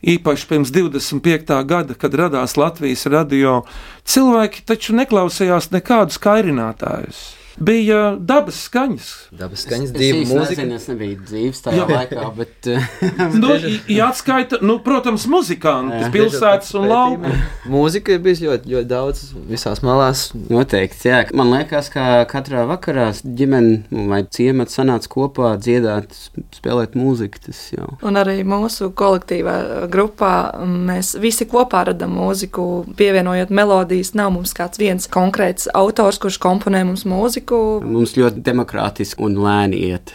Īpaši 0.03 0.49
pirms 0.49 0.73
25. 0.75 1.53
gada, 1.63 1.95
kad 1.95 2.17
radās 2.19 2.57
Latvijas 2.59 3.05
radio, 3.07 3.61
cilvēki 4.03 4.65
taču 4.67 4.97
neklausījās 4.99 5.71
nekādus 5.71 6.19
kairinātājus 6.19 7.23
bija 7.65 7.99
dabas 8.19 8.59
skaņas. 8.67 9.09
Dabas 9.37 9.63
skaņas, 9.65 9.93
dzīva 9.95 10.21
mūzika. 10.27 10.63
Nezinu, 10.63 10.77
es 10.77 10.87
nebiju 10.89 11.19
dzīves 11.23 11.61
tajā 11.65 11.85
laikā, 11.89 12.25
bet. 12.37 12.69
nu, 13.41 13.53
jāatskaita, 13.91 14.59
nu, 14.65 14.77
protams, 14.83 15.25
muzikanti, 15.31 16.01
pilsētas 16.13 16.73
un 16.79 16.87
lauki. 16.91 17.33
Mūzika 17.71 18.15
ir 18.15 18.23
bijusi 18.25 18.47
ļoti, 18.49 18.73
ļoti 18.73 18.89
daudz 18.89 19.23
visās 19.49 19.83
malās. 19.85 20.25
Noteikti, 20.51 21.09
jā. 21.09 21.21
Man 21.35 21.53
liekas, 21.53 21.89
ka 21.93 22.23
katrā 22.29 22.65
vakarā 22.69 23.09
ģimene 23.23 24.07
vai 24.11 24.23
ciemats 24.27 24.79
sanāca 24.79 25.11
kopā 25.11 25.53
dziedāt, 25.61 26.15
spēlēt 26.57 26.97
mūziku. 26.99 27.41
Tas 27.43 27.59
jau. 27.73 27.89
Un 28.05 28.19
arī 28.19 28.39
mūsu 28.47 28.91
kolektīvā 28.95 29.87
grupā 29.91 30.33
mēs 30.63 31.13
visi 31.21 31.47
kopā 31.49 31.85
radām 31.89 32.13
mūziku, 32.19 32.67
pievienojot 32.99 33.51
melodijas. 33.53 34.13
Nav 34.17 34.33
mums 34.35 34.53
kāds 34.55 34.79
viens 34.81 35.09
konkrēts 35.11 35.69
autors, 35.75 36.21
kurš 36.21 36.39
komponē 36.43 36.83
mums 36.87 37.07
mūziku 37.09 37.52
mūziku. 37.53 37.91
Mums 37.93 38.13
ļoti 38.17 38.41
demokrātiski 38.43 39.23
un 39.23 39.37
lēni 39.43 39.79
iet. 39.89 40.13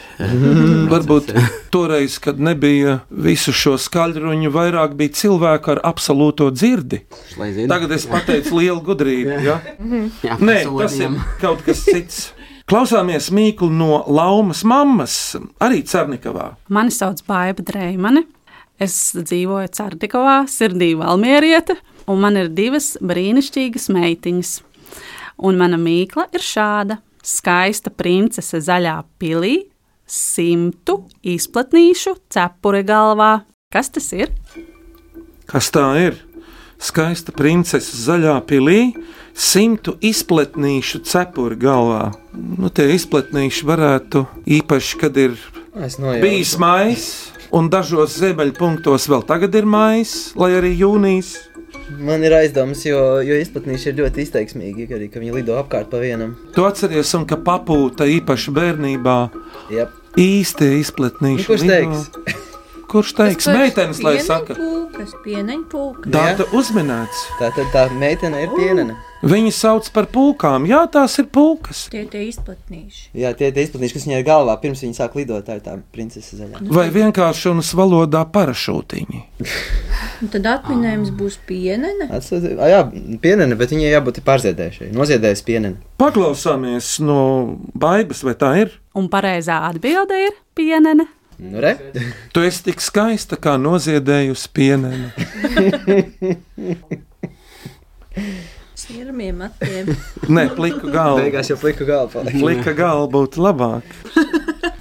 Varbūt 0.92 1.32
toreiz, 1.74 2.18
kad 2.22 2.40
nebija 2.40 3.00
visu 3.10 3.52
šo 3.52 3.76
skaļruņu, 3.80 4.50
vairāk 4.54 4.96
bija 4.98 5.14
cilvēki 5.14 5.74
ar 5.74 5.82
absolūto 5.88 6.50
dzirdi. 6.54 7.04
Tagad 7.68 7.92
es 7.96 8.06
pateicu 8.08 8.58
lielu 8.58 8.80
gudrību. 8.84 9.38
Ja? 9.44 9.60
Jā, 10.24 10.38
Nē, 10.40 10.64
tas 10.78 10.98
ir 10.98 11.18
kaut 11.42 11.64
kas 11.66 11.84
cits. 11.86 12.32
Klausāmies 12.68 13.30
mīklu 13.32 13.70
no 13.72 14.02
Laumas 14.12 14.60
mammas, 14.68 15.36
arī 15.64 15.80
Cernikavā. 15.88 16.50
Mani 16.68 16.92
sauc 16.92 17.22
Baiba 17.28 17.64
Dreimane. 17.64 18.26
Es 18.78 18.94
dzīvoju 19.16 19.72
Cernikavā, 19.74 20.42
sirdī 20.46 20.92
Valmierieta, 20.94 21.74
un 22.06 22.20
man 22.22 22.36
ir 22.38 22.52
divas 22.54 22.92
brīnišķīgas 23.02 23.88
meitiņas. 23.90 24.52
Un 25.48 25.58
mana 25.58 25.78
mīkla 25.80 26.28
ir 26.34 26.44
šāda 26.44 26.98
skaista 27.28 27.92
princese 27.92 28.60
zaļā 28.64 28.96
pilī, 29.20 29.68
simtu 30.08 31.02
izplatnīšu 31.26 32.16
cepuri 32.32 32.84
galvā. 32.88 33.42
Kas 33.72 33.92
tas 33.92 34.08
ir? 34.16 34.32
Kas 35.48 35.68
tā 35.74 35.84
ir? 36.00 36.16
Skaista 36.80 37.34
princese 37.34 37.98
zaļā 37.98 38.36
pilī, 38.48 38.94
simtu 39.34 39.96
izplatnīšu 40.04 41.02
cepuri 41.04 41.58
galvā. 41.60 42.12
Nu, 42.32 42.70
tie 42.72 42.92
izplatnīši 42.94 43.66
varētu 43.68 44.24
īpaši, 44.58 45.00
kad 45.00 45.18
ir 45.18 45.36
bijis 46.22 46.54
maijs, 46.60 47.08
un 47.52 47.68
dažos 47.72 48.16
ziemeļpunktos 48.22 49.08
vēl 49.10 49.26
tagad 49.28 49.58
ir 49.58 49.68
maijs, 49.68 50.32
lai 50.38 50.54
arī 50.60 50.72
jūnijas. 50.78 51.34
Man 51.96 52.24
ir 52.24 52.34
aizdomas, 52.36 52.82
jo, 52.84 52.98
jo 53.24 53.36
izplatnīši 53.40 53.90
ir 53.90 53.96
ļoti 54.02 54.24
izteiksmīgi, 54.26 54.88
arī 54.92 55.08
ka 55.12 55.22
viņi 55.22 55.38
lido 55.38 55.56
apkārt 55.56 55.88
pa 55.92 56.00
vienam. 56.02 56.34
Tu 56.52 56.64
atceries, 56.66 57.12
un 57.16 57.24
ka 57.28 57.38
papūta 57.40 58.04
īpaši 58.08 58.52
bērnībā 58.58 59.16
yep. 59.72 59.94
īstie 60.20 60.74
izplatnīši. 60.82 61.40
Nu, 61.40 61.48
kurš 61.48 61.64
teiks? 61.70 62.44
Kurš 62.88 63.14
teiks, 63.16 63.48
meitenes, 63.52 64.02
lai 64.04 64.18
saka? 64.24 64.56
Pūkas, 64.98 65.12
pieneņpūkas. 65.22 66.10
Tā 66.10 66.22
tad 66.40 66.54
uzminēts. 66.58 67.18
Tā 67.38 67.52
tad 67.54 67.68
tā 67.70 67.84
meitene 67.94 68.40
ir 68.42 68.50
pienene. 68.50 68.96
Viņi 69.22 69.52
sauc 69.54 69.86
par 69.94 70.08
pūkām. 70.10 70.64
Jā, 70.66 70.80
tās 70.90 71.14
ir 71.22 71.28
pūkas. 71.30 71.84
Tie 71.92 72.02
tie 72.10 72.24
izplatnīši. 72.26 73.04
Jā, 73.18 73.30
tie 73.38 73.52
tie 73.54 73.62
izplatnīši, 73.68 73.94
kas 73.94 74.06
viņai 74.08 74.18
ir 74.18 74.26
galvā 74.26 74.56
pirms 74.58 74.82
viņa 74.82 74.96
sāk 74.98 75.14
lidot, 75.18 75.44
tā 75.46 75.60
ir 75.60 75.62
tā 75.62 75.76
princese 75.94 76.38
zaļā. 76.40 76.64
Vai 76.74 76.88
vienkārši 76.94 77.52
unas 77.52 77.70
valodā 77.78 78.24
parašūtiņi? 78.34 79.22
Un 80.24 80.30
tad 80.34 80.48
atminējums 80.56 81.12
būs 81.18 81.38
pienene. 81.46 82.08
Atsūti, 82.18 82.56
ah, 82.58 82.72
jā, 82.72 82.80
pienene, 83.22 83.58
bet 83.58 83.74
viņai 83.74 83.92
jābūt 83.92 84.18
pārziedējušai. 84.26 84.90
Noziedējusi 84.98 85.46
pienene. 85.46 85.78
Paklausāmies 86.02 86.96
no 87.06 87.20
baigas, 87.78 88.26
vai 88.26 88.34
tā 88.38 88.50
ir? 88.64 88.74
Un 88.98 89.06
pareizā 89.12 89.60
atbilde 89.70 90.18
ir 90.26 90.34
pienene. 90.58 91.06
Nu, 91.38 91.60
re? 91.62 91.76
tu 92.34 92.42
esi 92.42 92.64
tik 92.66 92.80
skaista, 92.82 93.38
kā 93.38 93.54
noziedējusi 93.62 94.48
pieneni. 94.50 95.12
Sirmiem 98.78 99.44
matiem. 99.44 99.92
Nē, 100.26 100.48
pliku 100.56 100.90
galvu. 100.90 101.22
Beigās 101.22 101.50
jau 101.52 101.58
pliku 101.60 101.86
galvu. 101.86 102.24
Plika 102.40 102.74
galva 102.74 103.06
būtu 103.14 103.42
labāk. 103.44 103.86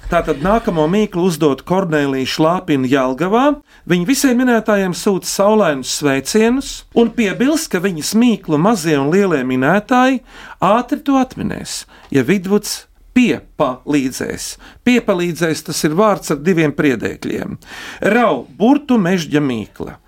Tātad 0.08 0.40
nākamo 0.40 0.86
mīklu 0.88 1.26
uzdot 1.28 1.60
Kornelija 1.68 2.24
Šlāpina 2.32 2.88
Jelgavā. 2.88 3.60
Viņa 3.86 4.08
visiem 4.08 4.38
minētājiem 4.40 4.96
sūta 4.96 5.28
saulainus 5.28 5.92
sveicienus 6.00 6.72
un 6.96 7.12
piebilst, 7.12 7.68
ka 7.70 7.82
viņas 7.84 8.14
mīklu 8.16 8.58
mazie 8.58 8.96
un 8.96 9.12
lielie 9.12 9.44
minētāji 9.44 10.22
ātri 10.64 11.04
to 11.04 11.20
atminēs, 11.20 11.82
ja 12.10 12.24
vidvuds 12.24 12.87
piepalīdzēs. 13.18 14.52
Piepalīdzēs 14.86 15.64
tas 15.66 15.82
ir 15.88 15.96
vārds 15.98 16.30
ar 16.34 16.38
diviem 16.44 16.74
priedēkļiem. 16.76 17.56
Rau, 18.14 18.44
burtu 18.60 18.98
mežģa 19.02 19.42
mīkla. 19.42 19.98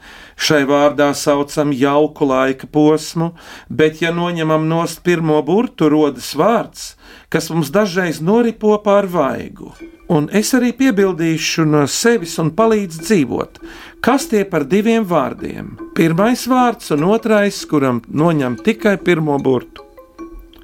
Šai 0.41 0.63
vārdā 0.65 1.11
saucam 1.19 1.73
jauku 1.77 2.25
laika 2.31 2.69
posmu, 2.71 3.35
bet, 3.69 3.99
ja 4.01 4.15
noņemam 4.17 4.71
nost 4.71 5.03
pirmo 5.05 5.43
burtu, 5.45 5.91
rodas 5.93 6.31
vārds, 6.39 6.95
kas 7.29 7.51
mums 7.53 7.69
dažreiz 7.75 8.23
noripo 8.25 8.79
pār 8.85 9.11
vaigu. 9.11 9.75
Un 10.11 10.31
es 10.35 10.55
arī 10.57 10.73
piebildīšu 10.79 11.67
no 11.69 11.85
sevis 11.91 12.39
un 12.43 12.55
palīdzu 12.57 13.05
dzīvot. 13.05 13.61
Kas 14.03 14.31
tie 14.33 14.47
par 14.49 14.65
diviem 14.71 15.05
vārdiem? 15.07 15.77
Pirmais 15.99 16.47
vārds 16.51 16.91
un 16.97 17.07
otrais, 17.11 17.61
kuram 17.69 18.01
noņem 18.09 18.59
tikai 18.65 18.97
pirmo 19.05 19.37
burtu. 19.39 19.90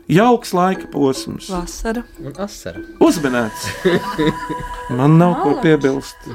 Jauks 0.08 0.52
laika 0.54 0.86
posms. 0.92 1.48
Vasara 1.50 2.02
un 2.22 2.32
asara. 2.38 2.78
Uzmanīts. 3.02 3.64
Man 4.98 5.18
nav 5.18 5.40
ko 5.42 5.56
piebilst. 5.64 6.28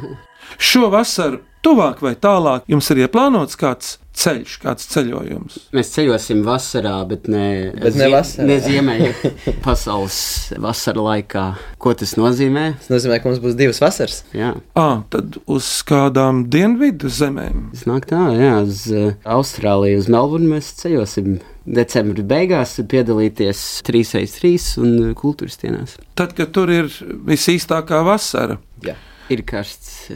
Šo 0.58 0.90
vasaru, 0.94 1.40
tuvāk 1.64 2.02
vai 2.02 2.16
tālāk, 2.18 2.64
jums 2.72 2.88
ir 2.92 3.04
ieplānots 3.06 3.58
kāds 3.60 3.98
ceļš, 4.22 4.56
kāds 4.62 4.88
ceļojums. 4.92 5.54
Mēs 5.78 5.92
ceļosim 5.94 6.42
vasarā, 6.44 6.98
bet 7.08 7.30
ne, 7.32 7.72
Bet 7.82 7.96
ne 7.96 8.10
vasarā. 8.12 8.46
ne 8.50 8.58
ziemeļu 8.62 9.32
pasaules 9.66 10.18
vasarā 10.62 11.06
laikā. 11.06 11.46
Ko 11.82 11.94
tas 11.98 12.16
nozīmē? 12.20 12.66
Tas 12.82 12.90
nozīmē, 12.92 13.22
ka 13.24 13.30
mums 13.30 13.40
būs 13.44 13.56
divas 13.60 13.80
vasaras. 13.82 14.24
Jā, 14.36 14.52
À, 14.76 15.04
tad 15.14 15.38
uz 15.48 15.70
kādām 15.88 16.44
dienvidu 16.52 17.08
zemēm. 17.10 17.70
tas 17.72 17.86
nāk 17.88 18.10
tā, 18.12 18.26
jā, 18.36 18.52
uz 18.68 18.84
Austrāliju, 19.24 20.02
uz 20.04 20.10
Melburnu 20.12 20.58
mēs 20.58 20.74
ceļosim. 20.82 21.40
Decembrī 21.62 22.24
beigās 22.26 22.72
piedalīties 22.90 23.60
3x3 23.86 24.52
un 24.82 24.94
kultūras 25.16 25.60
dienās. 25.62 25.94
Tad, 26.18 26.34
kad 26.34 26.50
tur 26.58 26.72
ir 26.74 26.90
visīstākā 27.30 28.00
vasara. 28.06 28.58
Jā. 28.84 28.96
Ir 29.30 29.44
karsts. 29.48 30.10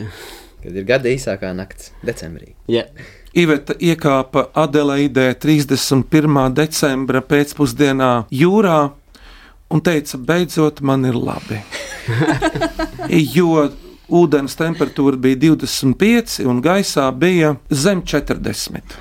Kad 0.63 0.73
ir 0.73 0.85
gada 0.87 1.11
īsākā 1.11 1.51
nakts, 1.53 1.91
decembrī. 2.05 2.55
Jā. 2.71 2.87
Iveta 3.35 3.75
iekāpa 3.77 4.47
Adelaidē 4.57 5.33
31. 5.37 6.53
decembra 6.55 7.21
pēcpusdienā 7.21 8.11
jūrā 8.33 8.79
un 9.69 9.81
teica, 9.83 10.17
beidzot, 10.17 10.81
man 10.81 11.05
ir 11.05 11.17
labi. 11.19 11.59
jo 13.37 13.67
ūdens 14.09 14.57
temperatūra 14.57 15.19
bija 15.21 15.41
25 15.49 16.45
un 16.49 16.61
gaisā 16.63 17.09
bija 17.11 17.55
zem 17.69 18.03
40. 18.05 18.95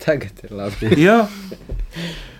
Tagad 0.00 0.44
ir 0.44 0.56
labi. 0.56 0.94
Jā. 1.06 1.24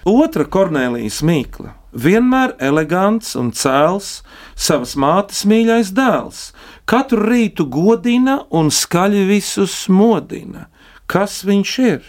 Otra 0.09 0.47
Kornelijas 0.49 1.21
mīkla. 1.27 1.75
Vienmēr 1.91 2.55
elegants 2.63 3.35
un 3.37 3.51
cēls, 3.51 4.21
savas 4.55 4.95
mātes 4.95 5.43
mīļais 5.45 5.91
dēls. 5.93 6.51
Katru 6.91 7.23
rītu 7.23 7.69
godina 7.71 8.41
un 8.51 8.67
skaļi 8.75 9.21
visus 9.29 9.75
modina. 9.95 10.65
Kas 11.07 11.45
viņš 11.47 11.75
ir? 11.85 12.07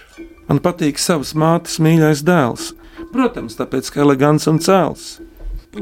Man 0.47 0.57
patīk 0.57 0.97
savas 0.97 1.35
mātes 1.37 1.75
mīļais 1.77 2.23
dēls. 2.25 2.71
Protams, 3.13 3.59
tāpēc, 3.59 3.91
ka 3.93 4.01
elegants 4.01 4.49
un 4.49 4.57
cēls. 4.57 5.19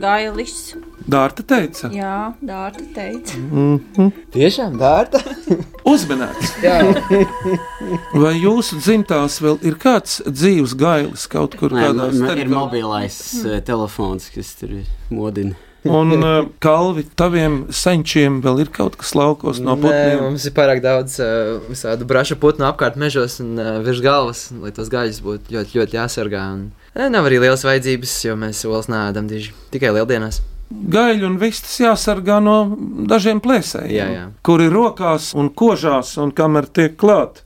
Gailis. 0.03 0.73
Dārta 1.07 1.45
teica. 1.47 1.87
Jā, 1.95 2.33
Dārta 2.43 2.83
teica. 2.97 3.37
Mm 3.39 3.79
-hmm. 3.95 4.11
Tiešām 4.35 4.75
dārta. 4.77 5.23
Uzmanīts! 5.93 6.51
Jā, 6.61 6.83
Vai 8.13 8.35
jūsu 8.35 8.81
dzimtās 8.83 9.39
vēl 9.39 9.63
ir 9.63 9.79
kāds 9.79 10.19
dzīves 10.27 10.75
gailis 10.75 11.25
kaut 11.27 11.55
kur 11.55 11.71
Nē, 11.71 11.87
tādā 11.87 12.11
man 12.19 12.37
ir 12.37 12.51
mobilais 12.51 13.17
uh, 13.45 13.61
telefons, 13.63 14.29
kas 14.35 14.55
tur 14.59 14.75
modina. 15.09 15.55
Un, 15.89 16.13
uh, 16.19 16.47
Kalvi, 16.65 17.03
taviem 17.17 17.63
senčiem 17.73 18.39
vēl 18.45 18.61
ir 18.65 18.69
kaut 18.75 18.97
kas 18.99 19.15
laukos 19.17 19.61
no 19.63 19.73
Nē, 19.75 19.81
putniem? 19.83 20.21
mums 20.27 20.45
ir 20.45 20.53
pārāk 20.57 20.83
daudz 20.85 21.17
uh, 21.23 21.57
visādu 21.69 22.05
braša 22.09 22.37
putnu 22.41 22.67
apkārt 22.69 22.99
mežos 23.01 23.39
un 23.43 23.55
uh, 23.57 23.79
virs 23.85 24.03
galvas, 24.05 24.43
lai 24.61 24.71
tos 24.75 24.91
gaļas 24.93 25.21
būtu 25.25 25.55
ļoti, 25.55 25.79
ļoti 25.79 25.97
jāsargā. 25.99 26.45
Un, 26.57 26.69
nav 27.13 27.25
arī 27.29 27.41
liels 27.41 27.65
vajadzības, 27.65 28.15
jo 28.27 28.37
mēs 28.39 28.61
olas 28.69 28.89
nēdam 28.91 29.27
diži 29.31 29.53
tikai 29.73 29.93
lieldienās. 29.97 30.41
Gaļu 30.69 31.25
un 31.25 31.37
vistas 31.41 31.79
jāsargā 31.81 32.37
no 32.45 32.59
dažiem 33.09 33.39
plēsējiem, 33.41 33.95
Jā, 33.95 34.09
jā. 34.13 34.25
kuri 34.45 34.67
rokās 34.69 35.31
un 35.33 35.49
kožās 35.49 36.11
un 36.21 36.29
kamēr 36.37 36.67
tiek 36.69 36.93
klāt. 37.01 37.41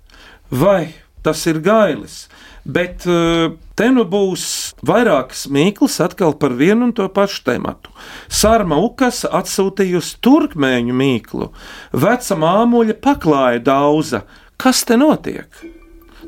Vai 0.52 0.92
tas 1.24 1.46
ir 1.48 1.62
gailis? 1.64 2.26
Bet 2.64 3.04
uh, 3.12 3.58
te 3.76 3.90
nu 3.92 4.06
būs 4.08 4.46
vairākas 4.88 5.50
mīklas 5.52 5.98
atkal 6.04 6.32
par 6.40 6.54
vienu 6.56 6.88
un 6.88 6.94
to 6.96 7.10
pašu 7.12 7.42
tematu. 7.50 7.92
Sārma 8.32 8.78
Ukas 8.80 9.26
atsūtījusi 9.28 10.22
turkmēņu 10.24 10.96
mīklu, 10.96 11.50
veca 11.92 12.38
māmuļa 12.40 12.96
paklāja 13.04 13.60
daudza. 13.66 14.24
Kas 14.56 14.86
te 14.88 14.96
notiek? 14.96 15.50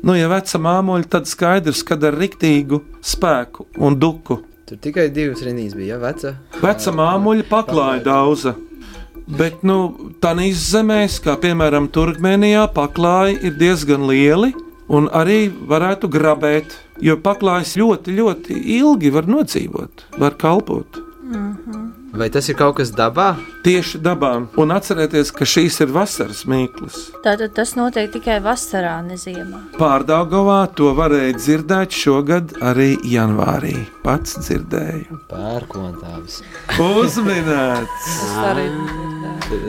Nu, 0.04 0.12
ja 0.12 0.28
veca 0.28 0.60
māmuļa, 0.60 1.08
tad 1.16 1.30
skaidrs, 1.30 1.80
kad 1.88 2.04
ar 2.04 2.18
riktīgu 2.20 2.82
spēku 3.00 3.70
un 3.80 3.96
duku. 3.96 4.42
Tur 4.68 4.82
tikai 4.82 5.08
divas 5.14 5.40
rindas 5.46 5.72
bija, 5.78 5.94
ja 5.94 6.02
veca. 6.02 6.34
Veca 6.60 6.92
māmuļa 7.00 7.48
paklāja 7.48 8.04
daudza. 8.04 8.52
Bet, 9.26 9.64
nu, 9.66 10.12
tādās 10.22 10.68
zemēs, 10.68 11.16
kā 11.24 11.38
piemēram 11.40 11.88
Turkmenijā, 11.94 12.68
paklāji 12.76 13.40
ir 13.48 13.56
diezgan 13.56 14.04
lieli 14.06 14.52
un 14.88 15.08
arī 15.12 15.46
varētu 15.50 16.10
grabēt, 16.12 16.76
jo 17.02 17.16
paklājas 17.22 17.76
ļoti, 17.78 18.14
ļoti 18.20 18.58
ilgi 18.78 19.12
var 19.14 19.28
nodzīvot, 19.30 20.06
var 20.18 20.36
kalpot. 20.40 21.00
Vai 22.16 22.30
tas 22.32 22.46
ir 22.48 22.56
kaut 22.56 22.78
kas 22.78 22.90
dabā? 22.96 23.34
Tieši 23.66 23.98
dabā, 24.00 24.30
un 24.56 24.72
atcerieties, 24.72 25.32
ka 25.36 25.44
šīs 25.44 25.76
ir 25.84 25.90
vasaras 25.92 26.44
mīklas. 26.48 26.96
Tātad 27.24 27.52
tas 27.58 27.74
notiek 27.76 28.08
tikai 28.14 28.38
vasarā, 28.44 28.94
ne 29.04 29.18
ziemā. 29.20 29.60
Pārdaugavā 29.76 30.62
to 30.78 30.94
varēja 30.96 31.36
dzirdēt 31.36 31.92
šogad 31.92 32.56
arī 32.64 32.94
janvārī. 33.04 33.74
Pats 34.06 34.38
dzirdēju. 34.46 35.20
Pērkontāvis. 35.28 36.40
Uzminēts! 36.80 38.10
Arī 38.48 38.70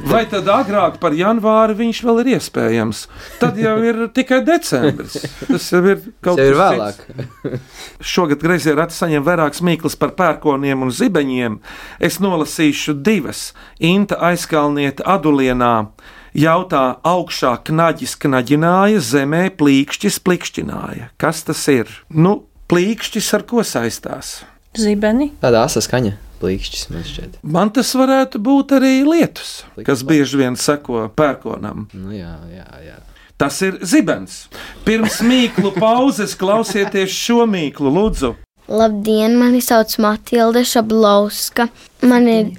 Vai 0.08 0.24
tad 0.30 0.48
agrāk 0.50 0.98
par 1.02 1.14
janvāri 1.14 1.76
viņš 1.78 2.00
vēl 2.08 2.22
ir 2.24 2.30
iespējams? 2.38 3.04
Tad 3.42 3.58
jau 3.62 3.76
ir 3.86 4.00
tikai 4.16 4.40
decembris. 4.46 5.20
Tas 5.44 5.68
jau 5.74 5.82
ir 5.86 6.00
kaut 6.24 6.40
kas 6.40 6.56
vēlāk. 6.58 7.02
cits. 7.04 7.84
Šogad 8.14 8.42
grazē 8.42 8.74
rati 8.78 8.98
saņem 8.98 9.26
vairākas 9.26 9.62
mīklas 9.66 9.98
par 10.00 10.16
pērkoniem 10.18 10.86
un 10.86 10.94
zibeņiem. 10.94 11.60
Es 12.04 12.18
nolasīšu 12.38 13.02
divas. 13.02 13.54
Inta 13.80 14.18
aizkalnieta 14.22 15.04
adulienā. 15.06 15.90
Jautā, 16.38 17.00
augšā 17.02 17.56
knaģis 17.66 18.16
knaģināja, 18.22 19.02
zemē 19.02 19.50
plīkšķis 19.58 20.20
plikšķināja. 20.22 21.10
Kas 21.18 21.44
tas 21.48 21.64
ir? 21.68 21.90
Nu, 22.10 22.46
plīkšķis 22.70 23.34
ar 23.34 23.46
ko 23.48 23.64
saistās? 23.66 24.44
Zibeni. 24.78 25.32
Tāda 25.42 25.64
asa 25.66 25.82
skaņa, 25.82 26.14
plīkšķis 26.44 26.90
man 26.92 27.08
šķiet. 27.08 27.40
Man 27.42 27.74
tas 27.74 27.96
varētu 27.98 28.38
būt 28.44 28.78
arī 28.78 29.02
lietus, 29.08 29.64
kas 29.88 30.06
bieži 30.06 30.44
vien 30.44 30.60
seko 30.60 31.08
pērkonam. 31.18 31.88
Nu, 31.98 32.14
jā, 32.14 32.38
jā, 32.54 32.70
jā. 32.86 33.00
Tas 33.38 33.58
ir 33.66 33.80
zibens. 33.86 34.46
Pirms 34.86 35.24
mīklu 35.26 35.74
pauzes 35.78 36.38
klausieties 36.38 37.14
šo 37.14 37.46
mīklu, 37.50 37.90
lūdzu. 37.94 38.36
Labdien, 38.68 39.38
mani 39.40 39.62
sauc 39.62 39.98
Matilda 39.98 40.64
Šablauska. 40.68 41.70
Man 42.04 42.28
ir 42.28 42.50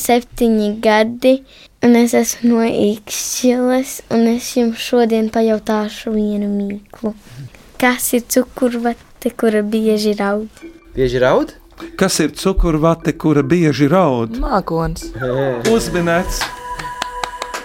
septiņi 0.00 0.68
gadi, 0.80 1.34
un 1.84 1.96
es 2.00 2.14
esmu 2.16 2.54
no 2.54 2.64
Ikšķiles, 2.64 3.92
un 4.16 4.30
es 4.32 4.48
jums 4.56 4.80
šodien 4.80 5.28
pajautāšu 5.34 6.14
vienu 6.14 6.48
mīklu. 6.48 7.12
Kas 7.78 8.08
ir 8.16 8.24
cukurvate, 8.32 9.34
kura 9.36 9.60
bieži 9.62 10.14
raud? 10.18 10.62
Bieži 10.96 11.20
raud? 11.20 11.52
Kas 12.00 12.16
ir 12.24 12.32
cukurvate, 12.34 13.12
kura 13.20 13.44
bieži 13.44 13.90
raud? 13.92 14.38
Mākons. 14.40 15.10
Uzminēts. 15.68 16.40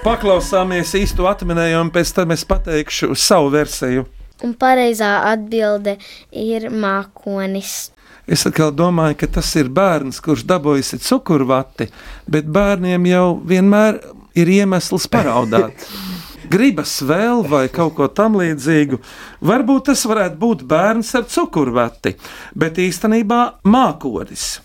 Paklausāmies 0.04 0.92
īsto 1.00 1.30
atminējumu, 1.32 1.94
pēc 1.96 2.12
tam 2.20 2.36
es 2.36 2.44
pateikšu 2.44 3.16
savu 3.16 3.54
versiju. 3.56 4.04
Un 4.44 4.56
pareizā 4.60 5.12
atbilde 5.30 5.98
ir 6.32 6.70
mākonis. 6.74 7.92
Es 8.24 8.46
atkal 8.48 8.72
domāju, 8.72 9.18
ka 9.20 9.28
tas 9.38 9.50
ir 9.60 9.70
bērns, 9.70 10.22
kurš 10.24 10.46
dabūjis 10.48 10.96
cukurvati, 11.04 11.90
bet 12.32 12.48
bērniem 12.48 13.08
jau 13.12 13.26
vienmēr 13.46 14.00
ir 14.40 14.52
iemesls 14.58 15.10
paraudāt. 15.12 15.86
Gribas 16.54 16.98
vēl 17.08 17.44
vai 17.50 17.66
kaut 17.72 17.96
ko 17.98 18.08
tamlīdzīgu. 18.12 19.00
Varbūt 19.48 19.88
tas 19.90 20.04
varētu 20.08 20.40
būt 20.40 20.64
bērns 20.70 21.14
ar 21.18 21.28
cukurvati, 21.32 22.16
bet 22.56 22.80
īstenībā 22.84 23.42
mākonis. 23.64 24.60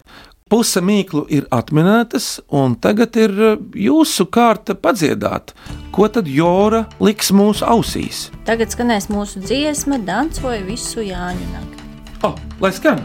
Puse 0.49 0.81
mīklu 0.81 1.27
ir 1.29 1.45
atminētas, 1.53 2.39
un 2.57 2.73
tagad 2.81 3.17
ir 3.21 3.35
eh, 3.37 3.59
jūsu 3.85 4.25
kārta 4.33 4.73
padziedāt, 4.73 5.53
ko 5.93 6.09
tad 6.09 6.31
Jora 6.33 6.87
liks 7.05 7.29
mūsu 7.37 7.67
ausīs. 7.69 8.29
Tagad 8.49 8.73
skanēs 8.73 9.11
mūsu 9.13 9.43
dziesma, 9.45 10.01
dancoja 10.09 10.63
visu 10.65 11.05
Jāņu 11.05 11.51
nakti. 11.53 11.85
Oh, 12.25 12.33
lai 12.65 12.73
skan! 12.73 13.05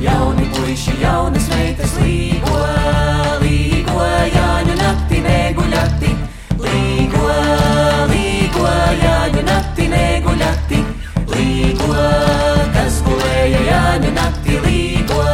Jauni 0.00 0.46
puiši, 0.54 1.00
jaunas 1.02 1.49
neguļati. 10.20 10.80
Līgo, 11.30 11.94
kas 12.74 13.00
gulēja 13.06 13.60
Jāņu 13.68 14.12
nakti, 14.16 14.58
līgo, 14.64 15.24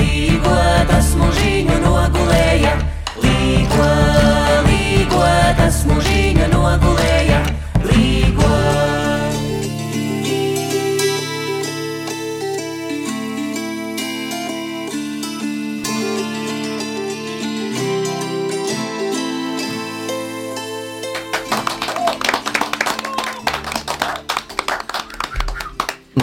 līgo, 0.00 0.56
tas 0.90 1.14
mužiņu 1.16 1.78
nogulēja. 1.84 2.74
Līgo, 3.24 3.88
līgo, 4.68 5.24
tas 5.60 5.84
mužiņu 5.88 6.50
nogulēja. 6.52 7.40
Līgo. 7.88 8.61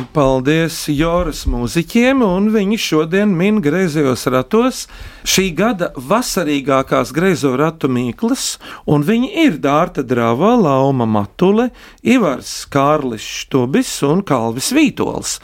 Paldies 0.10 0.88
Joras 0.89 1.43
mūziķiem, 1.45 2.24
un 2.26 2.48
viņi 2.50 2.78
šodien 2.82 3.30
min 3.38 3.60
griezos 3.62 4.24
ratos 4.34 4.88
šī 5.22 5.43
gada 5.54 5.91
vasarīgākās 5.93 7.12
griezo 7.13 7.52
ratu 7.60 7.91
mīklas, 7.93 8.56
un 8.89 9.06
viņi 9.06 9.30
ir 9.43 9.60
Dārta 9.62 10.02
Drava, 10.02 10.56
Lauma 10.58 11.06
Matule, 11.06 11.67
Ivars 12.02 12.63
Kārlis 12.74 13.22
Štubis 13.22 13.91
un 14.08 14.24
Kalvis 14.26 14.72
Vītols. 14.74 15.36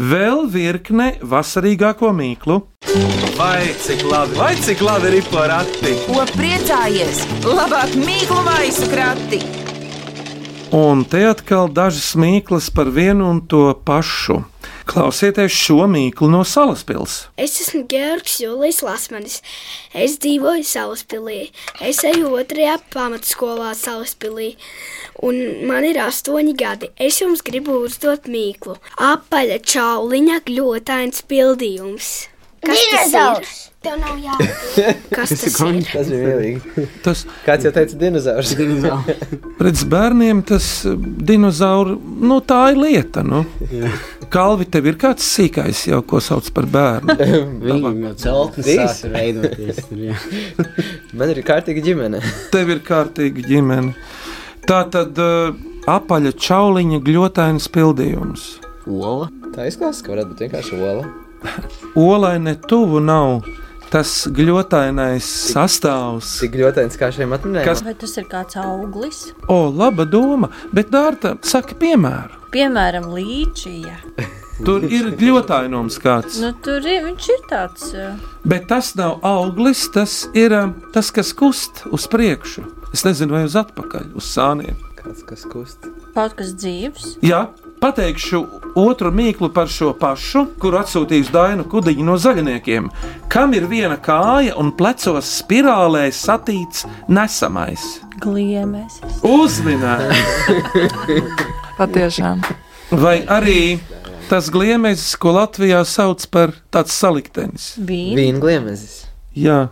Vēl 0.00 0.46
virkne 0.50 1.10
vasarīgāko 1.20 2.14
mīklu. 2.16 2.62
Vai 3.36 3.74
cik 3.84 4.06
labi, 4.08 4.40
vai 4.40 4.54
cik 4.56 4.80
labi 4.88 5.12
ir 5.20 5.28
porati? 5.28 5.92
Ko 6.08 6.24
priecājies? 6.32 7.26
Labāk 7.44 7.92
mīklu 8.00 8.40
maisu 8.48 8.88
krati! 8.88 9.63
Un 10.74 11.04
te 11.06 11.20
atkal 11.22 11.68
dažas 11.70 12.16
mīklas 12.18 12.66
par 12.74 12.88
vienu 12.90 13.28
un 13.30 13.36
to 13.46 13.60
pašu. 13.86 14.40
Klausieties 14.90 15.54
šo 15.54 15.84
mīklu 15.86 16.26
no 16.32 16.40
salaspils. 16.42 17.28
Es 17.38 17.54
esmu 17.62 17.84
Georgs 17.92 18.40
Julijs 18.42 18.80
Lasmanis. 18.82 19.38
Es 19.94 20.18
dzīvoju 20.24 20.66
Salaspīlī. 20.66 21.38
Es 21.78 22.02
eju 22.02 22.34
otrajā 22.40 22.80
pamatskolā 22.90 23.70
Salaspīlī. 23.78 24.56
Un 25.22 25.38
man 25.70 25.86
ir 25.86 26.02
astoņi 26.08 26.58
gadi. 26.58 26.90
Es 26.98 27.22
jums 27.22 27.46
gribu 27.46 27.78
uzdot 27.86 28.26
mīklu. 28.26 28.74
Apaļa 28.98 29.62
čauliņa 29.62 30.42
gļotains 30.50 31.22
pildījums. 31.30 32.14
Kas 32.66 32.80
tas 32.90 32.90
ir? 32.90 33.12
Dinozaurs. 33.12 33.60
Tev 33.84 33.98
nav 34.00 34.16
jāatbild. 34.16 35.00
Kas 35.16 35.32
tas 35.34 35.56
ir? 35.60 35.80
Tas 35.90 36.08
bija 36.08 36.28
mīlīgi. 36.30 36.84
Tas, 37.04 37.22
Kāds 37.44 37.66
jau 37.66 37.72
teica, 37.76 37.98
dinozaurs. 38.00 38.54
Pēc 39.58 39.82
bērniem 39.94 40.40
tas 40.48 40.68
eh, 40.88 40.94
dinozauru, 41.30 41.98
nu 42.24 42.38
tā 42.48 42.62
ir 42.72 42.80
lieta. 42.80 43.24
Nu. 43.26 43.42
Kalvi, 44.32 44.66
tev 44.72 44.88
ir 44.88 44.96
kāds 45.00 45.26
sīkais 45.34 45.84
jau, 45.90 46.00
ko 46.08 46.22
sauc 46.24 46.48
par 46.56 46.68
bērnu. 46.72 47.18
Viņam 47.66 48.00
jau 48.08 48.14
celtnes 48.24 48.70
Trīs? 48.70 49.02
sāk 49.02 49.12
veidoties. 49.12 49.82
Man 51.12 51.34
ir 51.34 51.42
kārtīga 51.46 51.84
ģimene. 51.84 52.22
Tev 52.54 52.72
ir 52.72 52.80
kārtīga 52.86 53.44
ģimene. 53.50 53.92
Tā 54.64 54.80
tad 54.88 55.20
uh, 55.20 55.52
apaļa 55.92 56.32
čauliņa 56.40 57.02
gļotains 57.04 57.68
pildījums. 57.74 58.46
Ola. 58.88 59.28
Tā 59.52 59.68
izklausās, 59.68 60.00
ka 60.00 60.14
varētu 60.14 60.32
būt 60.32 60.42
vienkārši 60.46 60.80
ola. 60.80 61.04
Olai 61.94 62.38
ne 62.42 62.54
tuvu 62.56 63.00
nav 63.04 63.44
tas 63.94 64.24
gļotainais 64.34 65.26
sastāvs. 65.52 66.32
Tik 66.42 66.56
gļotains 66.56 66.96
kā 66.98 67.10
šiem 67.14 67.34
atminējumiem. 67.36 67.68
Kas- 67.68 67.84
Vai 67.86 67.94
tas 67.94 68.16
ir 68.18 68.24
kāds 68.30 68.56
auglis? 68.58 69.20
O, 69.48 69.68
laba 69.70 70.04
doma, 70.04 70.48
bet 70.74 70.90
Dārta 70.90 71.36
saka 71.46 71.76
piemēru. 71.78 72.40
Piemēram, 72.54 73.06
līčija. 73.14 73.94
Tur 74.66 74.84
ir 74.86 75.12
gļotainums 75.18 75.96
kāds. 76.02 76.36
Nu, 76.42 76.52
tur 76.62 76.84
ir, 76.86 77.00
viņš 77.08 77.24
ir 77.34 77.40
tāds. 77.50 77.88
Bet 78.46 78.68
tas 78.70 78.92
nav 78.98 79.16
auglis, 79.26 79.80
tas 79.94 80.28
ir 80.38 80.54
tas, 80.94 81.10
kas 81.14 81.32
kust 81.34 81.82
uz 81.90 82.06
priekšu. 82.10 82.62
Es 82.94 83.02
nezinu, 83.02 83.34
vai 83.34 83.42
uz 83.48 83.56
atpakaļ, 83.58 84.12
uz 84.14 84.28
sāniem. 84.30 84.76
Kāds, 85.00 85.24
kas 85.26 85.42
kust. 85.50 85.88
Kaut 86.14 86.36
kas 86.38 86.52
dzīves. 86.54 87.16
Jā, 87.26 87.48
pateikšu 87.84 88.38
otru 88.80 89.10
mīklu 89.12 89.50
par 89.52 89.68
šo 89.68 89.90
pašu, 90.00 90.46
kuru 90.60 90.78
atsūtījusi 90.80 91.32
Daina 91.34 91.66
Kudiņa 91.68 92.06
no 92.06 92.14
zaļniekiem. 92.20 92.86
Kam 93.32 93.52
ir 93.56 93.66
viena 93.68 93.98
kāja 94.00 94.54
un 94.60 94.70
plecos 94.78 95.28
spirālē 95.42 96.06
satīts 96.14 96.86
nesamais? 97.12 97.84
Gliemes. 98.24 98.96
Uzminēt! 99.28 100.16
Patiešām. 101.80 102.40
Vai 103.04 103.18
arī 103.28 103.76
tas 104.30 104.48
gliemezis, 104.54 105.12
ko 105.20 105.34
Latvijā 105.36 105.82
sauc 105.84 106.24
par 106.32 106.56
tāds 106.72 106.96
saliktenis? 106.96 107.74
Vīna. 107.76 108.16
Vīna 108.22 108.44
gliemezis. 108.46 109.02
Jā. 109.36 109.66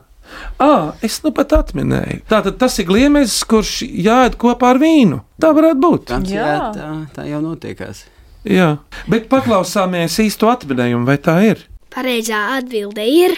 À, 0.63 0.95
es 1.05 1.19
nu 1.25 1.33
pat 1.35 1.53
atminēju. 1.59 2.23
Tātad 2.31 2.59
tas 2.61 2.79
ir 2.79 2.87
gliemezis, 2.89 3.43
kurš 3.49 3.83
jāēd 3.85 4.39
kopā 4.41 4.73
ar 4.75 4.81
vīnu. 4.83 5.21
Tā 5.43 5.53
varētu 5.57 5.83
būt. 5.83 6.15
Jā, 6.31 6.55
tā, 6.77 6.89
tā 7.17 7.27
jau 7.29 7.43
notiekās. 7.45 8.05
Jā, 8.49 8.77
bet 9.11 9.29
paklausāmies 9.31 10.19
īsto 10.23 10.51
atminējumu, 10.51 11.07
vai 11.07 11.19
tā 11.23 11.37
ir? 11.47 11.67
Pareizā 11.95 12.57
atbilde 12.57 13.05
ir 13.07 13.37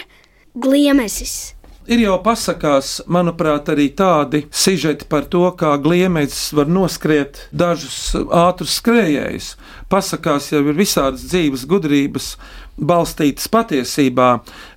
gliemesis. 0.55 1.53
Ir 1.85 1.99
jau 2.01 2.15
pasakās, 2.25 2.95
manuprāt, 3.05 3.67
arī 3.69 3.91
tādi 3.93 4.39
sižeti 4.49 5.05
par 5.05 5.27
to, 5.29 5.43
kā 5.53 5.75
gliemezis 5.77 6.47
var 6.57 6.65
noskriet 6.65 7.43
dažus 7.53 8.15
ātrus 8.33 8.79
skrejējus. 8.79 9.51
Pasakās 9.91 10.47
jau 10.49 10.63
ir 10.65 10.79
visādas 10.79 11.27
dzīves 11.29 11.67
gudrības 11.69 12.31
balstītas 12.75 13.45
patiesībā, 13.53 14.29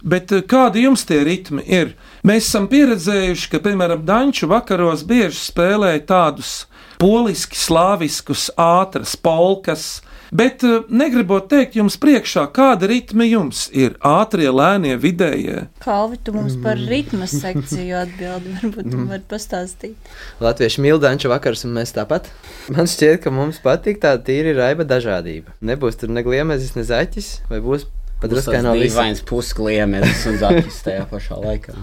bet 0.04 0.34
eh, 0.36 0.44
kādi 0.44 0.84
jums 0.84 1.06
tie 1.08 1.22
ritmi 1.24 1.64
ir? 1.64 1.94
Mēs 2.28 2.50
esam 2.50 2.68
pieredzējuši, 2.68 3.48
ka, 3.54 3.62
piemēram, 3.64 4.04
Danču 4.04 4.50
vakaros 4.52 5.06
bieži 5.08 5.40
spēlēja 5.48 6.04
tādus 6.12 6.52
poliski, 7.00 7.56
slāviskus, 7.56 8.50
ātras 8.60 9.16
polkas. 9.16 9.88
Bet 10.30 10.64
eh, 10.66 10.80
negribot 10.92 11.48
teikt 11.48 11.78
jums 11.78 11.96
priekšā, 12.00 12.46
kāda 12.54 12.88
ritmi 12.90 13.30
jums 13.30 13.66
ir 13.72 13.96
ātrie, 14.04 14.48
lēnie, 14.52 14.96
vidējie. 15.00 15.66
Kalvi, 15.84 16.18
tu 16.24 16.34
mums 16.36 16.58
par 16.62 16.80
ritmu 16.80 17.28
sekciju 17.30 17.96
atbildi. 18.02 18.56
Varbūt 18.58 18.90
tu 18.92 19.04
vari 19.08 19.24
pastāstīt. 19.30 20.10
Latvieši 20.44 20.84
mīl 20.84 21.00
danču 21.02 21.32
vakars, 21.32 21.64
un 21.68 21.76
mēs 21.78 21.94
tāpat. 21.96 22.28
Man 22.74 22.90
šķiet, 22.90 23.22
ka 23.24 23.32
mums 23.34 23.62
patīk 23.64 24.02
tā 24.04 24.16
tīri 24.20 24.52
raiba 24.58 24.84
dažādība. 24.88 25.56
Nebūs 25.64 26.00
tur 26.00 26.12
ne 26.12 26.24
gliemezis, 26.26 26.74
ne 26.76 26.84
zaķis, 26.88 27.30
vai 27.48 27.62
būs 27.64 27.88
pat 28.18 28.28
Tas 28.28 28.32
druskai 28.34 28.62
no 28.66 28.74
viens 28.74 29.22
puskliemeris 29.22 30.26
un 30.28 30.38
zakis 30.40 30.82
tajā 30.84 31.06
pašā 31.08 31.38
laikā. 31.38 31.76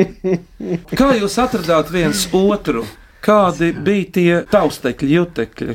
Kā 1.00 1.12
jūs 1.18 1.36
atradāt 1.42 1.90
viens 1.92 2.28
otru? 2.36 2.86
Kādi 3.20 3.70
bija 3.76 4.06
tie 4.14 4.28
taustekļi, 4.48 5.10
jutekļi? 5.18 5.74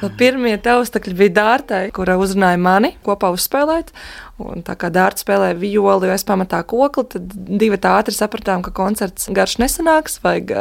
Nu, 0.00 0.08
Pirmie 0.16 0.54
taustakļi 0.64 1.16
bija 1.18 1.34
dārtai, 1.36 1.82
kura 1.96 2.16
uzrunāja 2.20 2.60
mani 2.60 2.94
kopā 3.04 3.28
uzspēlēt. 3.34 3.92
Un 4.40 4.60
tā 4.64 4.74
kā 4.76 4.90
dārta 4.92 5.22
spēlēja 5.22 5.56
violi, 5.56 6.08
jo 6.08 6.12
es 6.12 6.24
pamatā 6.28 6.60
kokli, 6.68 7.06
tad 7.14 7.30
divi 7.32 7.78
tā 7.80 7.94
ātri 8.00 8.12
sapratām, 8.16 8.60
ka 8.64 8.72
koncerts 8.76 9.30
garš 9.32 9.56
nesanāks, 9.62 10.18
vajag 10.24 10.52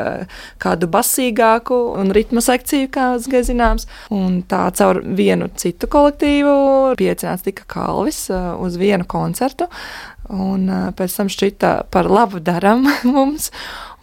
kādu 0.63 0.87
basīgāku 0.91 1.79
un 1.99 2.13
ritmu 2.15 2.43
sekciju, 2.43 2.87
kā 2.95 3.07
zināms. 3.19 3.89
Un 4.15 4.41
tā 4.47 4.65
caur 4.79 5.01
vienu 5.03 5.49
citu 5.59 5.91
kolektīvu 5.91 6.95
piecinās 6.99 7.43
tika 7.47 7.67
Kalvis 7.75 8.25
uz 8.31 8.79
vienu 8.79 9.07
koncertu. 9.07 9.67
Un 10.31 10.69
pēc 10.97 11.19
tam 11.19 11.27
šķita 11.29 11.73
par 11.93 12.07
labu 12.09 12.39
daram 12.41 12.87
mums. 13.15 13.51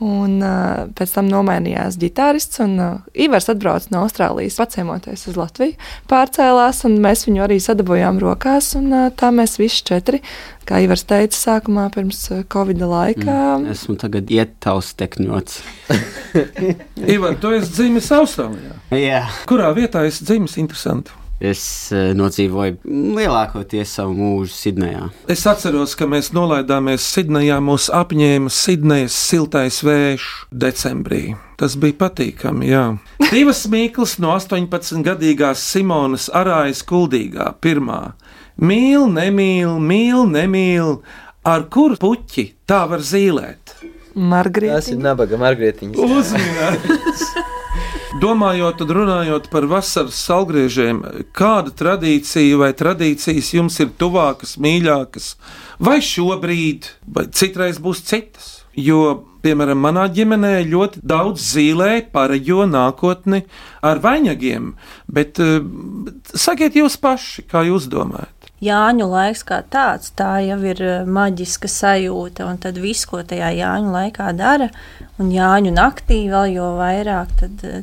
Un 0.02 0.40
uh, 0.42 0.88
pēc 0.98 1.12
tam 1.14 1.28
nomainījās 1.30 1.94
ģitārists, 2.02 2.58
un 2.64 2.74
uh, 2.82 2.88
Ivars 3.14 3.46
atbrauca 3.52 3.92
no 3.92 4.00
Austrālijas, 4.02 4.56
pacēmoties 4.58 5.28
uz 5.30 5.38
Latviju, 5.38 5.76
pārcēlās, 6.10 6.82
un 6.88 6.98
mēs 7.04 7.22
viņu 7.28 7.44
arī 7.44 7.60
sadabūjām 7.62 8.18
rokās. 8.22 8.72
Un, 8.80 8.90
uh, 8.90 9.06
tā 9.14 9.30
mēs 9.34 9.54
visi 9.60 9.84
četri, 9.86 10.22
kā 10.66 10.82
Ivars 10.82 11.06
teica, 11.06 11.38
sākumā 11.38 11.86
pirms 11.94 12.24
Covid 12.50 12.82
laikā. 12.82 13.38
Mm, 13.62 13.70
esmu 13.76 13.94
tagad 14.02 14.32
ietaustekņots. 14.34 15.62
Ivan, 17.14 17.38
tu 17.38 17.54
esi 17.54 17.74
dzimis 17.78 18.10
Austrālijā. 18.18 18.78
Jā. 18.98 19.26
Kurā 19.46 19.70
vietā 19.76 20.06
esi 20.08 20.26
dzimis? 20.26 20.58
Interesanti. 20.58 21.21
Es 21.42 21.62
uh, 21.90 22.12
nodzīvoju 22.14 22.76
lielākoties 22.86 23.96
savu 23.96 24.14
mūžu 24.14 24.52
Sidnejā. 24.54 25.08
Es 25.32 25.42
atceros, 25.50 25.96
ka 25.98 26.06
mēs 26.06 26.30
nolaidāmies 26.36 27.02
Sidnejā, 27.16 27.56
mūs 27.64 27.88
apņēma 27.90 28.52
Sidnejas 28.54 29.16
siltais 29.18 29.80
vējš 29.82 30.28
decembrī. 30.54 31.32
Tas 31.58 31.74
bija 31.78 31.98
patīkami, 32.04 32.68
jā. 32.70 32.84
Divas 33.32 33.64
mīklas 33.70 34.16
no 34.22 34.36
18-gadīgās 34.36 35.64
Simonas 35.72 36.28
Arājas 36.30 36.84
kuldīgā 36.86 37.48
pirmā. 37.62 38.12
Mīl, 38.62 39.08
nemīl, 39.10 39.80
mīl, 39.82 40.22
nemīl, 40.30 41.00
ar 41.42 41.66
kuru 41.72 41.98
puķi 41.98 42.52
tā 42.70 42.84
var 42.90 43.02
zīlēt? 43.02 43.74
Margarita. 44.14 44.78
Tas 44.78 44.92
ir 44.92 45.02
nabaga 45.02 45.40
margrietiņas. 45.40 45.98
Uzminēts! 46.20 47.26
Domājot 48.20 48.82
un 48.84 48.90
runājot 48.92 49.46
par 49.48 49.64
vasaras 49.70 50.18
salgriežiem, 50.26 50.98
kāda 51.32 51.72
tradīcija 51.72 52.58
vai 52.60 52.68
tradīcijas 52.76 53.52
jums 53.54 53.78
ir 53.80 53.88
tuvākas, 53.96 54.58
mīļākas, 54.60 55.30
vai 55.80 55.96
šobrīd, 56.04 56.90
vai 57.08 57.24
citreiz 57.32 57.80
būs 57.80 58.02
citas? 58.04 58.50
Jo, 58.76 59.22
piemēram, 59.44 59.80
manā 59.80 60.04
ģimenē 60.12 60.52
ļoti 60.68 61.00
daudz 61.08 61.40
zīmē 61.54 62.10
pareģo 62.12 62.66
nākotni 62.68 63.42
ar 63.84 64.00
vainagiem, 64.04 64.74
bet 65.08 65.40
eh, 65.40 65.58
sakiet 66.36 66.76
jūs 66.76 66.98
paši, 67.00 67.46
kā 67.48 67.64
jūs 67.68 67.88
domājat? 67.92 68.50
Jāņu 68.62 69.08
laiks 69.10 69.40
kā 69.42 69.58
tāds, 69.66 70.12
tā 70.14 70.36
jau 70.46 70.60
ir 70.68 70.84
eh, 70.84 71.08
maģiska 71.08 71.68
sajūta, 71.68 72.46
un 72.46 72.60
tad 72.62 72.76
viss, 72.80 73.08
ko 73.08 73.24
tajā 73.26 73.50
Jāņu 73.56 73.96
laikā 73.96 74.28
dara, 74.38 74.68
un 75.18 75.32
Jāņu 75.34 75.72
naktī 75.74 76.22
vēl 76.30 76.54
jo 76.58 76.68
vairāk, 76.78 77.34
tad 77.40 77.66
eh, 77.66 77.82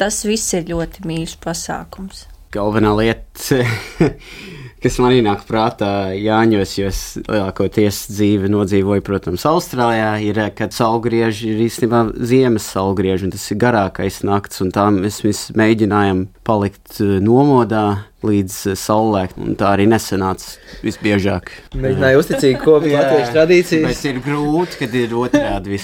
tas 0.00 0.22
viss 0.24 0.54
ir 0.56 0.70
ļoti 0.70 1.04
mīļš 1.08 1.36
pasākums. 1.44 2.24
Galvenā 2.50 2.90
lieta, 2.98 3.60
kas 4.82 4.96
man 4.98 5.14
ienāk 5.14 5.44
prātā 5.46 6.10
Jāņos, 6.18 6.72
jo 6.80 6.88
es 6.90 7.02
lielākoties 7.28 8.00
dzīvi 8.10 8.50
nodzīvoju, 8.50 9.04
protams, 9.06 9.44
Austrālijā, 9.46 10.16
ir, 10.26 10.40
kad 10.58 10.74
saulgrieži 10.74 11.52
ir 11.52 11.62
īstenībā 11.68 12.02
ziemas 12.26 12.66
saulgrieži, 12.72 13.28
un 13.28 13.36
tas 13.36 13.46
ir 13.52 13.60
garākais 13.62 14.22
nakts, 14.26 14.64
un 14.64 14.74
tā 14.74 14.88
mēs 14.96 15.20
visi 15.22 15.54
mēģinājām 15.60 16.26
palikt 16.48 16.98
eh, 16.98 17.18
nomodā 17.22 17.86
līdz 18.26 18.60
eh, 18.72 18.78
saulēkt, 18.82 19.38
un 19.38 19.54
tā 19.60 19.76
arī 19.76 19.86
nesanāca 19.92 20.80
visbiežāk. 20.82 21.54
Mēģināju 21.76 22.24
uzticīgi 22.24 22.62
kopt 22.64 22.90
Jā, 22.90 23.04
latviešu 23.04 23.36
tradīcijas. 23.38 23.90
Bet 23.92 24.08
ir 24.10 24.22
grūti, 24.26 24.80
kad 24.82 25.02
ir 25.04 25.18
otrādi 25.22 25.78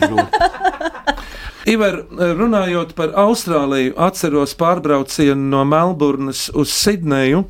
grūti. 0.00 0.94
Ivar, 1.66 1.96
runājot 2.14 2.92
par 2.94 3.10
Austrāliju, 3.18 3.96
atceros 3.98 4.52
pārbraucienu 4.54 5.48
no 5.50 5.64
Melburnas 5.66 6.44
uz 6.54 6.70
Sidneju. 6.70 7.40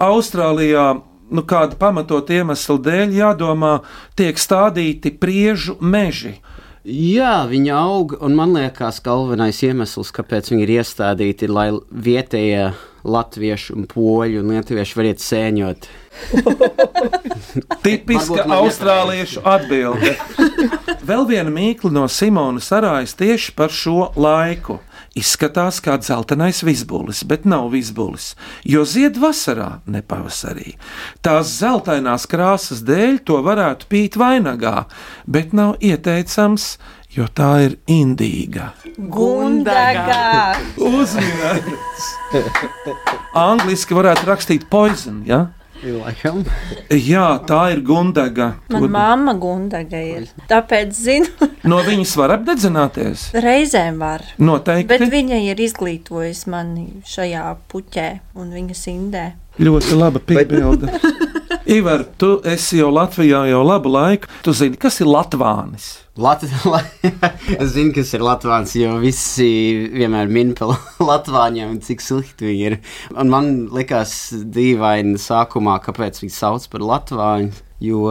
Austrālijā, 0.00 0.86
nu, 1.28 1.44
kāda 1.44 1.76
pamatot 1.76 2.32
iemesla 2.32 2.78
dēļ, 2.86 3.12
jādomā, 3.18 3.74
tiek 4.16 4.40
stādīti 4.40 5.12
priežu 5.20 5.76
meži. 5.80 6.38
Jā, 6.86 7.40
viņi 7.50 7.70
aug, 7.74 8.12
un 8.22 8.36
man 8.38 8.52
liekas, 8.54 9.00
galvenais 9.02 9.58
iemesls, 9.66 10.12
kāpēc 10.14 10.52
viņi 10.52 10.62
ir 10.62 10.72
iestādīti, 10.76 11.48
ir, 11.48 11.54
lai 11.56 11.64
vietējie 11.90 12.68
latvieši, 13.06 13.72
un 13.74 13.88
poļi 13.90 14.38
un 14.38 14.52
lietuvieši 14.54 14.98
varētu 14.98 15.24
sēņot. 15.24 15.88
Tipiska 17.84 18.46
austrāliešu 18.54 19.42
atbilde. 19.42 20.14
Vēl 21.06 21.26
viena 21.26 21.50
mīkla 21.50 21.90
no 21.96 22.06
Simonas 22.06 22.70
Arājas 22.74 23.16
tieši 23.18 23.56
par 23.58 23.74
šo 23.74 24.12
laiku. 24.14 24.78
Izskatās 25.16 25.78
kā 25.80 25.94
dzeltenais 25.96 26.58
visbulis, 26.66 27.22
bet 27.24 27.46
nav 27.48 27.70
visbulis, 27.72 28.34
jo 28.68 28.82
zied 28.84 29.16
vasarā, 29.16 29.78
ne 29.88 30.02
pavasarī. 30.04 30.74
Tās 31.24 31.54
zeltainās 31.62 32.28
krāsas 32.28 32.82
dēļ 32.84 33.22
to 33.24 33.40
varētu 33.46 33.88
pīt 33.88 34.18
vainagā, 34.20 34.84
bet 35.24 35.56
nav 35.56 35.78
ieteicams, 35.80 36.74
jo 37.16 37.30
tā 37.32 37.50
ir 37.64 37.78
indīga. 37.88 38.74
Gundagā. 38.98 40.58
Uzmanīgs! 40.76 42.10
Angliski 43.46 43.96
varētu 43.96 44.28
rakstīt 44.28 44.68
poison, 44.68 45.22
ja? 45.24 45.46
Laikam. 45.84 46.40
Jā, 46.90 47.26
tā 47.46 47.60
ir 47.74 47.82
gundaga. 47.84 48.54
Man 48.72 48.86
mamma 48.90 49.34
gundaga 49.38 50.00
ir. 50.00 50.24
Tāpēc 50.50 50.92
zinu, 50.96 51.48
No 51.70 51.80
viņas 51.84 52.12
var 52.20 52.36
apdedzināties. 52.38 53.28
reizēm 53.44 53.98
var. 54.00 54.24
Noteikti. 54.38 54.88
Bet 54.88 55.04
viņa 55.12 55.40
ir 55.50 55.60
izglītojusi 55.66 56.48
mani 56.52 56.86
šajā 57.06 57.44
puķē 57.72 58.08
un 58.40 58.54
viņas 58.56 58.86
indē. 58.94 59.26
Ļoti 59.60 59.96
laba 59.96 60.20
piebilde. 60.20 60.90
Ivar, 61.66 62.04
tu 62.14 62.36
esi 62.46 62.78
jau 62.78 62.92
Latvijā 62.94 63.40
jau 63.50 63.62
labu 63.66 63.90
laiku. 63.90 64.28
Tu 64.46 64.52
zini, 64.54 64.76
kas 64.78 65.00
ir 65.02 65.08
Latvānis? 65.10 65.86
Lat 66.16 66.44
es 66.46 67.72
zinu, 67.74 67.90
kas 67.96 68.12
ir 68.14 68.22
Latvijas, 68.22 68.76
jo 68.78 68.92
visi 69.02 69.48
vienmēr 69.90 70.30
min 70.30 70.52
par 70.54 70.76
Latvijiem, 71.10 71.80
cik 71.82 72.04
slikti 72.04 72.46
viņi 72.46 72.68
ir. 72.68 72.76
Un 73.18 73.32
man 73.32 73.48
likās 73.74 74.14
dīvaini 74.32 75.18
sākumā, 75.18 75.80
kāpēc 75.82 76.22
viņi 76.22 76.36
sauc 76.36 76.68
par 76.70 76.86
Latviju. 76.86 77.50
Jo 77.82 78.06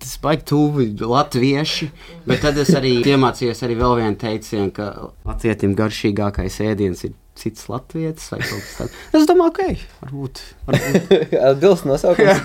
tas 0.00 0.16
baigi 0.18 0.42
tuvi 0.50 0.88
latvieši, 0.98 1.86
bet 2.26 2.40
tad 2.42 2.56
es 2.58 2.72
arī 2.74 2.96
iemācījos 3.06 3.62
arī 3.62 3.76
vēl 3.78 3.94
vienu 4.00 4.18
teicienu, 4.18 4.72
ka 4.74 4.88
latvietim 5.28 5.76
garšīgākais 5.78 6.56
ēdiens 6.66 7.04
ir 7.06 7.12
cits 7.38 7.68
latvietis 7.70 8.32
vai 8.32 8.40
kaut 8.42 8.64
kas 8.64 8.74
tāds. 8.80 8.98
Es 9.14 9.28
domāju, 9.30 9.54
ka 9.60 9.68
varbūt. 10.02 10.42
varbūt. 10.66 11.14
Atbilst 11.52 11.86
nosaukums. 11.86 12.42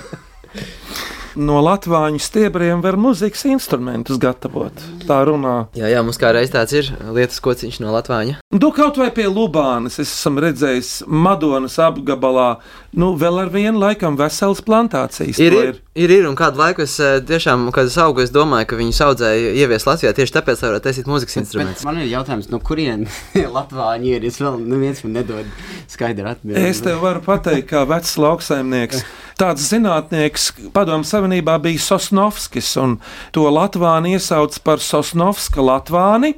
No 1.34 1.58
Latvāņu 1.66 2.20
stiebriem 2.22 2.82
var 2.84 2.94
mūzikas 3.00 3.48
instrumentus 3.50 4.20
gatavot. 4.22 4.78
Tā 5.08 5.18
runā. 5.26 5.56
Jā, 5.74 5.88
jā, 5.90 6.04
mums 6.06 6.20
kā 6.22 6.30
reiz 6.36 6.52
tāds 6.54 6.76
ir 6.78 6.92
lietas 7.16 7.42
kociņš 7.42 7.80
no 7.82 7.94
Latvijas. 7.96 8.38
Nu, 8.54 8.70
kaut 8.76 9.00
vai 9.02 9.10
pie 9.16 9.26
Lubānas 9.26 9.98
es 9.98 10.12
esmu 10.12 10.44
redzējis 10.44 10.92
Madonas 11.10 11.80
apgabalā, 11.82 12.60
nu, 12.94 13.16
vēl 13.18 13.40
ar 13.42 13.50
vienu 13.54 13.82
laikam 13.82 14.18
veselas 14.20 14.62
plantācijas. 14.62 15.42
Ir, 15.42 15.58
ir, 15.58 15.82
ir, 15.98 16.14
ir, 16.20 16.28
un 16.30 16.38
kādu 16.38 16.62
laiku 16.62 16.86
es 16.86 17.00
eh, 17.02 17.18
tiešām, 17.26 17.66
kad 17.74 17.90
es 17.90 17.98
augu, 17.98 18.22
es 18.22 18.34
domāju, 18.34 18.70
ka 18.70 18.78
viņu 18.78 18.94
audzēja 19.08 19.56
ievies 19.64 19.90
Latvijā 19.90 20.14
tieši 20.14 20.38
tāpēc, 20.38 20.62
lai 20.62 20.74
varētu 20.76 20.90
taisīt 20.92 21.10
mūzikas 21.10 21.42
instrumentus. 21.42 21.88
Man 21.90 21.98
ir 22.04 22.12
jautājums, 22.14 22.52
no 22.54 22.62
kurienes 22.62 23.18
Latvijas 23.58 24.06
ir? 24.06 24.30
Es 24.30 24.38
vēl 24.44 24.62
neviens 24.62 25.02
man 25.08 25.18
nedod 25.18 25.50
skaidru 25.90 26.30
atbildi. 26.30 26.62
Es 26.70 26.86
tev 26.86 27.02
varu 27.02 27.26
pateikt, 27.26 27.72
kā 27.74 27.88
vecs 27.90 28.20
lauksaimnieks. 28.22 29.02
Tāds 29.40 29.66
zinātnieks 29.72 30.52
padomu 30.76 31.08
savienībā 31.08 31.58
bija 31.64 31.82
Sosnovskis, 31.82 32.76
un 32.82 33.00
to 33.34 33.48
Latvāni 33.50 34.14
iesauc 34.18 34.60
par 34.66 34.84
Sosnovska 34.84 35.64
Latvāni. 35.64 36.36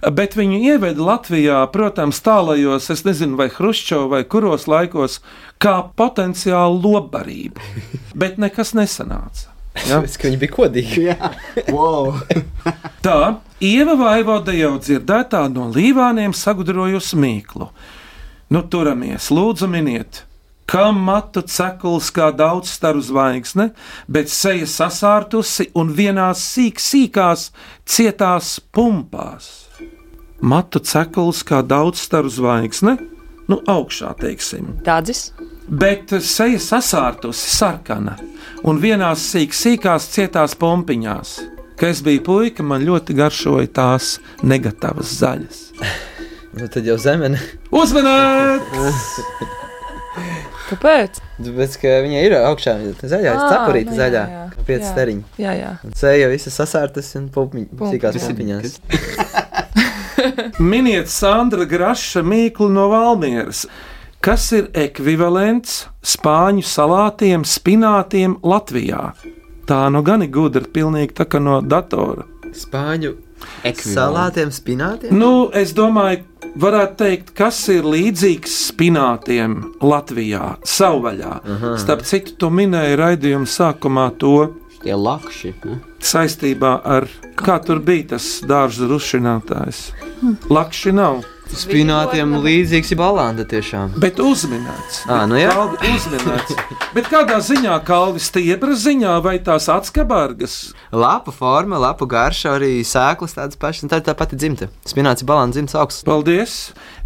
Bet 0.00 0.32
viņu 0.32 0.62
ieveda 0.64 1.04
Latvijā, 1.04 1.60
protams, 1.74 2.22
tālajos, 2.24 2.88
es 2.92 3.04
nezinu, 3.04 3.36
vai 3.36 3.50
Hruščovā 3.52 4.06
vai 4.14 4.20
kuros 4.24 4.64
laikos, 4.70 5.18
kā 5.60 5.76
potenciālu 5.96 6.80
lobbarību. 6.80 7.60
Bet 8.16 8.40
nekas 8.40 8.72
nesanāca. 8.78 9.50
Ja? 9.76 9.98
Tāpēc, 9.98 10.16
ka 10.16 10.28
viņi 10.30 10.40
bija 10.40 10.54
kodīgi. 10.54 11.04
Jā, 11.10 11.30
wow. 11.68 12.16
Tā, 13.04 13.18
Ieva 13.60 13.98
Vaivoda 14.00 14.56
jau 14.56 14.72
dzirdētā 14.80 15.44
no 15.52 15.68
līvāniem 15.74 16.32
sagudrojusi 16.36 17.20
mīklu. 17.20 17.68
Nu, 18.50 18.64
turamies, 18.72 19.28
lūdzu, 19.30 19.68
miniet! 19.70 20.24
Kam 20.70 21.00
matu 21.02 21.42
cekuls 21.42 22.12
kā 22.14 22.28
daudz 22.30 22.70
staru 22.76 23.00
zvaigzne, 23.02 23.72
bet 24.06 24.30
seja 24.30 24.68
sasārtusi 24.70 25.66
un 25.74 25.88
vienās 25.96 26.44
sīk, 26.52 26.78
sīkās, 26.78 27.48
cietās 27.82 28.52
pumpās. 28.70 29.48
Matu 30.40 30.78
cekuls 30.78 31.42
kā 31.48 31.64
daudz 31.66 32.04
staru 32.06 32.30
zvaigzne, 32.30 32.94
nu 33.50 33.58
augšā 33.66 34.12
teiksim. 34.20 34.76
Dādzis. 34.86 35.32
Bet 35.66 36.14
seja 36.22 36.60
sasārtusi 36.62 37.50
sarkana 37.50 38.14
un 38.62 38.78
vienās 38.78 39.24
sīk, 39.32 39.56
sīkās, 39.56 40.06
cietās 40.14 40.54
pumpiņās. 40.60 41.32
Kad 41.80 41.96
es 41.96 42.04
biju 42.06 42.22
puika, 42.28 42.62
man 42.62 42.86
ļoti 42.86 43.16
garšoja 43.18 43.72
tās 43.74 44.18
negatīvas 44.46 45.18
zaļas. 45.18 45.64
Nu, 46.50 46.66
tad 46.66 46.82
jau 46.82 46.96
zemene. 46.98 47.38
Uzmanīt! 47.70 48.66
Kāpēc? 50.70 51.18
Tāpēc, 51.42 51.76
ka 51.82 51.94
viņai 52.04 52.20
ir 52.28 52.34
augšā 52.38 52.74
zaļā, 53.10 53.32
Ā, 53.34 53.46
cepurīte 53.50 53.90
nu 53.90 53.96
jā, 53.96 54.00
zaļā, 54.04 54.24
pieci 54.68 54.86
stariņi. 54.86 55.24
Jā, 55.42 55.54
jā. 55.58 55.70
Un 55.86 55.94
Sēja 55.98 56.28
visas 56.30 56.58
sasārtas 56.60 57.08
un 57.18 57.28
ir- 57.34 57.66
pumpiņās. 57.74 58.76
Miniet 60.70 61.08
Sandra 61.08 61.64
Graša 61.64 62.22
mīklu 62.22 62.68
no 62.72 62.88
Valmieras. 62.92 63.64
Kas 64.20 64.50
ir 64.52 64.66
ekvivalents 64.76 65.86
spāņu 66.04 66.62
salātiem, 66.68 67.46
spinātiem 67.48 68.34
Latvijā? 68.44 69.14
Tā 69.70 69.78
nu 69.94 70.02
gan 70.04 70.20
ir 70.26 70.28
gudra, 70.34 70.60
pilnīgi 70.68 71.14
tā 71.16 71.24
kā 71.30 71.40
no 71.40 71.60
datora. 71.64 72.26
Spāņu 72.52 73.14
salātiem, 73.84 74.50
spinātiem? 74.54 75.14
Nu, 75.16 75.50
es 75.56 75.74
domāju, 75.76 76.24
varētu 76.60 76.96
teikt, 77.00 77.34
kas 77.36 77.60
ir 77.72 77.86
līdzīgs 77.88 78.56
spinātiem 78.70 79.60
Latvijā, 79.82 80.56
savvaļā. 80.66 81.36
Aha. 81.56 81.76
Starp 81.80 82.06
citu, 82.08 82.36
tu 82.40 82.50
minēji 82.54 82.98
raidījuma 83.00 83.50
sākumā 83.50 84.10
to 84.20 84.50
Tie 84.80 84.94
lakši. 84.96 85.54
Ne? 85.68 85.74
saistībā 86.00 86.78
ar, 86.88 87.06
kā 87.36 87.58
tur 87.64 87.82
bija 87.84 88.14
tas 88.14 88.40
dārza 88.48 88.88
rušinātājs. 88.90 89.90
Lakši 90.50 90.94
nav. 90.96 91.22
Spinātiem 91.56 92.36
līdzīgs 92.44 92.92
ir 92.94 92.98
balanda 93.00 93.44
tiešām. 93.48 93.96
Bet 94.00 94.20
uzminēts. 94.22 95.02
Ā, 95.10 95.24
nu 95.28 95.38
jā. 95.40 95.50
Kalvi 95.54 95.90
uzminēts. 95.96 96.54
Bet 96.94 97.10
kādā 97.10 97.40
ziņā 97.44 97.74
kalvis 97.86 98.28
stiebra 98.30 98.76
ziņā 98.78 99.16
vai 99.24 99.36
tās 99.44 99.66
atskabargas? 99.72 100.54
Lapu 100.94 101.34
forma, 101.34 101.80
lapu 101.82 102.06
garša, 102.10 102.54
arī 102.58 102.70
sēklas 102.86 103.36
tādas 103.38 103.58
pašas. 103.60 103.84
un 103.84 103.92
Tā 103.92 104.00
ir 104.00 104.06
tā 104.06 104.14
pati 104.18 104.38
dzimta. 104.38 104.70
Spināts 104.86 105.24
ir 105.24 105.30
balans 105.30 105.56
dzimts 105.56 105.74
augsts. 105.78 106.06
Paldies! 106.06 106.56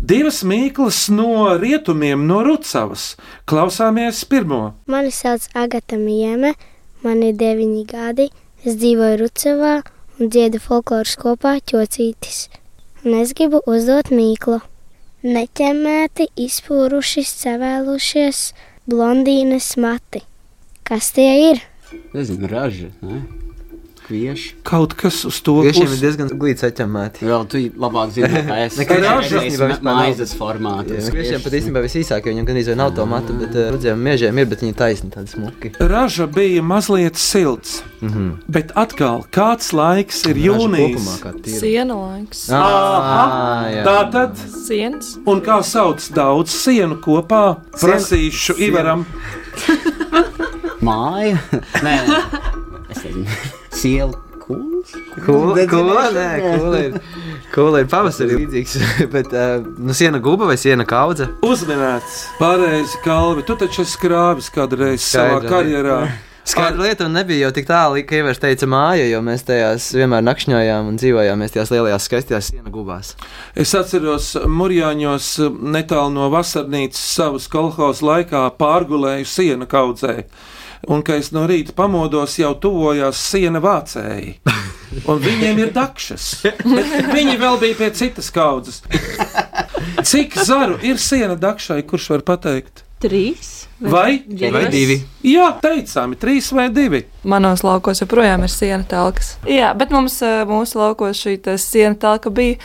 Divas 0.01 0.43
mīklas 0.45 1.07
no 1.15 1.57
rietumiem, 1.61 2.27
no 2.29 2.43
Rucavas. 2.45 3.15
Klausāmies 3.49 4.25
pirmo. 4.29 4.75
Mani 4.87 5.13
sauc 5.15 5.49
Agata 5.55 5.97
Mieme, 5.97 6.55
man 7.03 7.23
ir 7.25 7.39
deviņi 7.41 7.87
gadi. 7.89 8.29
Es 8.65 8.77
dzīvoju 8.81 9.23
Rucavā 9.25 9.79
un 10.21 10.31
dziedu 10.33 10.61
folkloras 10.63 11.17
kopā 11.21 11.59
ķocītis. 11.61 12.47
Un 13.05 13.19
es 13.21 13.35
gribu 13.37 13.61
uzdot 13.69 14.09
mīklu. 14.09 14.63
Neķemēti, 15.25 16.31
izpūruši, 16.41 17.25
savēlušies, 17.29 18.41
blondīnes 18.89 19.75
mati. 19.81 20.23
Kas 20.89 21.11
tie 21.17 21.31
ir? 21.51 21.61
Nezinu, 22.17 22.49
raža. 22.49 22.89
Ne? 23.05 23.44
Kvieši. 24.05 24.51
Kaut 24.69 24.93
kas 25.01 25.23
uz 25.25 25.39
to 25.41 25.63
Tiešām 25.65 25.87
pusi. 25.87 25.95
ir 25.97 26.01
diezgan 26.05 26.29
glīts 26.37 26.61
atņemēti. 26.67 27.25
Vēl 27.25 27.47
tu 27.49 27.61
labāk 27.81 28.11
zini, 28.13 28.29
kā 28.45 28.59
es 28.67 28.77
Nekā 28.77 28.99
nav. 29.01 29.81
maizes 29.87 30.35
formātu. 30.37 30.99
Kviešiem 31.09 31.41
pat 31.41 31.57
īstenībā 31.57 31.81
visīsākie, 31.87 32.35
viņam 32.35 32.49
gan 32.51 32.59
izvēl 32.61 32.77
nav 32.83 32.93
to 32.99 33.07
matu, 33.09 33.33
bet 33.41 33.57
uh, 33.57 33.71
rudzējiem 33.73 34.03
miežiem 34.05 34.43
ir, 34.43 34.51
bet 34.53 34.61
viņi 34.67 34.77
taisni 34.77 35.09
tādi 35.15 35.33
smuki. 35.33 35.73
Raža 35.81 36.27
bija 36.29 36.61
mazliet 36.63 37.17
silts, 37.17 37.81
Mhm. 38.05 38.27
bet 38.53 38.75
atkal 38.77 39.23
kāds 39.33 39.71
laiks 39.73 40.27
ir 40.29 40.37
jūnijas. 40.37 41.09
Siena 41.57 41.95
laiks. 41.97 42.45
Aha, 42.53 43.71
jā. 43.73 43.85
tā 43.89 43.97
tad. 44.13 44.37
Sienas. 44.67 45.15
Un 45.25 45.41
kā 45.41 45.63
sauc 45.65 46.05
daudz 46.13 46.53
sienu 46.53 47.01
kopā, 47.01 47.57
prasīšu. 47.81 48.59
Ivaram. 48.69 49.07
Māja? 50.85 51.39
Nē, 51.81 51.95
nē. 52.05 52.23
es 52.93 53.05
nezinu. 53.07 53.64
Siela 53.85 54.17
kūla 54.45 56.05
ir, 56.81 56.99
kūla 57.53 57.83
ir 57.83 57.89
pavasarī 57.93 58.39
līdzīgs, 58.43 58.77
bet 59.15 59.33
uh, 59.33 59.59
nu 59.61 59.97
siena 59.97 60.21
guba 60.25 60.49
vai 60.49 60.57
siena 60.61 60.87
kaudze? 60.89 61.31
Uzminēts, 61.45 62.21
pareizi, 62.41 63.01
Kalvi. 63.05 63.45
Tu 63.49 63.57
taču 63.61 63.83
esi 63.85 64.01
krāvis 64.01 64.49
kādreiz 64.55 65.05
savā 65.05 65.41
Skaidra 65.43 65.53
karjerā. 65.53 65.99
Skaidra 66.55 66.85
lieta, 66.85 67.09
nebija 67.09 67.47
jau 67.47 67.53
tik 67.57 67.69
tālu, 67.69 68.01
ka 68.05 68.19
Ievers 68.19 68.41
teica 68.41 68.69
māja, 68.69 69.05
jo 69.09 69.21
mēs 69.25 69.47
tajās 69.49 69.87
vienmēr 69.97 70.25
nakšņojām 70.27 70.91
un 70.91 70.99
dzīvojām 71.01 71.41
mēs 71.41 71.55
tajās 71.55 71.73
lielajās 71.73 72.09
skaistajās 72.09 72.51
siena 72.53 72.73
gubās. 72.73 73.15
Es 73.57 73.73
atceros, 73.77 74.35
Mūrjāņos 74.45 75.31
netālu 75.77 76.13
no 76.17 76.29
vasarnīcas 76.33 77.01
savas 77.15 77.49
kolhozas 77.53 78.05
laikā 78.05 78.45
pārgulēju 78.61 79.29
sienu 79.29 79.69
kaudzē. 79.69 80.19
Un, 80.89 81.03
kad 81.05 81.23
es 81.23 81.31
no 81.33 81.47
rīta 81.49 81.75
pamodos, 81.77 82.39
jau 82.39 82.53
tuvojās 82.61 83.21
siena 83.31 83.63
vācēji. 83.65 84.37
Un 85.11 85.21
viņiem 85.23 85.59
ir 85.63 85.73
dakšas. 85.75 86.27
Viņi 87.17 87.37
vēl 87.41 87.61
bija 87.63 87.79
pie 87.81 87.91
citas 87.97 88.31
kaudzes. 88.35 88.83
Cik 90.05 90.37
zaru 90.45 90.79
ir 90.87 91.01
siena 91.03 91.37
dakšai, 91.41 91.83
kurš 91.89 92.11
var 92.15 92.27
pateikt? 92.29 92.85
Trīs 93.05 93.55
Vai? 93.91 94.23
Vai 94.53 94.69
divi? 94.71 94.97
Jā, 95.27 95.49
teicām, 95.61 96.15
trīs 96.21 96.47
vai 96.55 96.69
divi. 96.73 97.03
Manos 97.27 97.65
laukos 97.67 98.01
joprojām 98.01 98.45
ir 98.47 98.53
siena 98.53 98.87
telkas. 98.87 99.35
Jā, 99.51 99.73
bet 99.77 99.91
mums 99.93 100.21
eh, 100.23 100.45
mūsu 100.49 100.79
laukos 100.79 101.19
šī 101.25 101.35
te 101.43 101.57
siena 101.59 101.99
telka 101.99 102.31
bija 102.35 102.57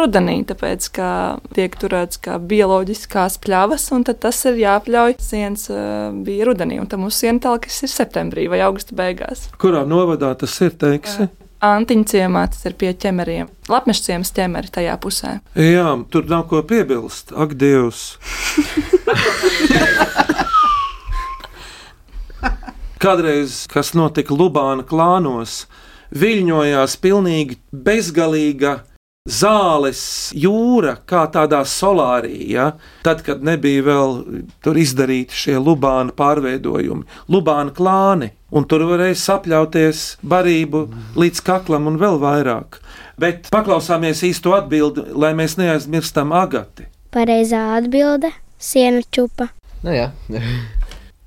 rudenī, 0.00 0.40
tāpēc, 0.48 0.90
ka 0.96 1.08
tiek 1.54 1.78
turēts 1.78 2.18
kā 2.22 2.40
bioloģiskās 2.42 3.38
pļavas, 3.46 3.86
un 3.94 4.08
tad 4.08 4.20
tas 4.26 4.42
ir 4.50 4.58
jāpļauj. 4.64 5.16
Sienas 5.22 5.68
eh, 5.70 6.10
bija 6.26 6.50
rudenī, 6.50 6.80
un 6.82 6.90
tad 6.90 7.00
mūsu 7.04 7.22
siena 7.24 7.46
telkas 7.46 7.84
ir 7.86 7.94
septembrī 7.94 8.50
vai 8.50 8.64
augusta 8.66 8.98
beigās. 8.98 9.46
Kurā 9.62 9.86
novadā 9.86 10.34
tas 10.42 10.60
ir, 10.66 10.74
teiksi? 10.74 11.30
Antiņa 11.64 12.04
ciemā 12.10 12.42
tas 12.52 12.66
ir 12.68 12.74
pie 12.76 12.90
ķemeriem. 12.92 13.48
Lapmeša 13.72 14.02
ciemas 14.04 14.28
ķemeri 14.36 14.68
tajā 14.74 14.92
pusē. 15.00 15.40
Jā, 15.56 15.96
tur 16.12 16.28
nav 16.28 16.44
ko 16.50 16.60
piebilst. 16.66 17.32
Ak, 17.32 17.54
Dievs! 17.56 18.00
Kādreiz, 23.00 23.64
kas 23.72 23.94
notika 23.96 24.36
Lubāna 24.36 24.84
klānos, 24.84 25.64
viļņojās 26.16 26.96
pilnīgi 27.00 27.56
bezgalīga 27.72 28.84
zāles 29.26 30.00
jūra, 30.38 30.96
kā 31.06 31.26
tādā 31.34 31.60
solārija, 31.66 32.46
ja? 32.46 32.66
tad, 33.04 33.22
kad 33.26 33.42
nebija 33.44 33.84
vēl 33.86 34.16
tur 34.64 34.78
izdarīti 34.78 35.36
šie 35.36 35.56
Lubāna 35.58 36.14
pārveidojumi, 36.16 37.04
Lubāna 37.32 37.74
klāni, 37.74 38.30
un 38.54 38.66
tur 38.70 38.86
varēja 38.88 39.18
sapļauties 39.24 40.06
barību 40.22 40.86
līdz 41.18 41.42
kaklam 41.46 41.90
un 41.90 42.00
vēl 42.00 42.20
vairāk. 42.22 42.80
Bet 43.20 43.50
paklausāmies 43.52 44.22
īsto 44.28 44.54
atbildi, 44.56 45.08
lai 45.16 45.32
mēs 45.36 45.56
neaizmirstam 45.60 46.34
agati. 46.36 46.86
Pareizā 47.14 47.78
atbilde- 47.78 48.32
siena 48.70 49.02
čupa. 49.10 49.50
Nu, 49.82 49.92
jā. 49.92 50.10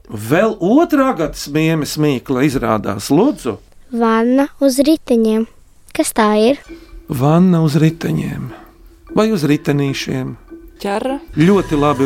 Vēl 0.10 0.56
otrā 0.58 1.12
gada 1.14 1.38
smiemes 1.38 1.94
mīkla 2.02 2.42
izrādās 2.48 3.12
Lūdzu, 3.14 3.60
Vanna 3.90 4.48
uz 4.62 4.76
riteņiem. 4.86 5.48
Kas 5.98 6.14
tā 6.14 6.28
ir? 6.38 6.60
Vanna 7.10 7.62
uz 7.66 7.76
riteņiem 7.82 8.50
vai 9.18 9.32
uz 9.34 9.44
ritenīšiem. 9.50 10.36
Ķera. 10.80 11.18
Ļoti 11.36 11.76
labi. 11.82 12.06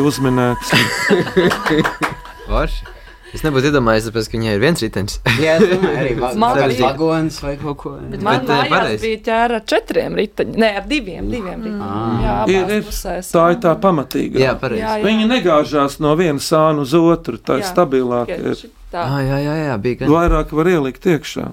Varši. 2.48 2.82
Es 3.34 3.42
nebūtu 3.42 3.66
iedomājies, 3.66 4.04
tāpēc, 4.06 4.26
ka 4.30 4.36
viņai 4.38 4.50
ir 4.54 4.60
viens 4.62 4.82
ritenis. 4.84 5.14
Jā, 5.42 5.56
es 5.58 5.64
domāju, 5.72 6.60
arī 6.62 6.76
vagons 6.78 7.38
vai 7.42 7.54
kaut 7.58 7.78
ko. 7.80 7.94
Bet 8.12 8.20
man 8.22 8.44
pareizi. 8.46 9.00
bija 9.08 9.18
ķēra 9.26 9.56
ar 9.58 9.64
četriem 9.72 10.14
riteņiem, 10.20 10.60
ne 10.62 10.68
ar 10.78 10.84
diviem, 10.86 11.32
diviem 11.32 11.64
riteņiem. 11.66 12.20
Jā, 12.22 12.36
Ir, 12.52 12.60
abās 12.60 12.76
ir, 12.76 12.84
pusēs. 12.86 13.32
tā 13.34 13.48
ir 13.56 13.58
tā 13.64 13.72
pamatīga. 13.82 14.38
Jā, 14.38 14.52
pareizi. 14.60 14.84
Jā, 14.84 14.92
jā. 15.00 15.06
Viņi 15.08 15.26
negāžās 15.32 15.98
no 16.04 16.14
vienas 16.20 16.46
sāna 16.46 16.86
uz 16.86 16.94
otru. 16.94 17.40
Tā 17.42 17.58
ir 17.58 17.64
Jā, 17.66 17.72
stabilāka. 17.72 18.38
tikai 18.38 18.52
ir. 18.54 18.60
šitā. 18.62 19.02
Ah, 19.02 19.18
jā, 19.26 19.40
jā, 19.48 19.56
jā, 19.64 19.74
bija 19.88 20.00
gan. 20.04 20.14
Vairāk 20.14 20.54
var 20.54 20.70
ielikt 20.76 21.10
iekšā. 21.16 21.48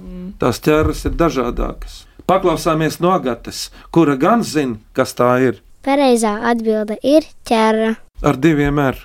Tās 0.45 0.61
ķēras 0.61 1.01
ir 1.09 1.17
dažādākas. 1.17 1.97
Paklausāmies 2.31 3.01
no 3.03 3.09
agatas, 3.11 3.65
kura 3.91 4.13
gan 4.15 4.39
zina, 4.47 4.77
kas 4.95 5.11
tā 5.17 5.33
ir. 5.43 5.57
Pareizā 5.83 6.37
atbilde 6.47 6.95
ir 7.03 7.25
ķēra. 7.49 7.89
Ar 8.23 8.39
diviem 8.39 8.79
R. 8.79 9.01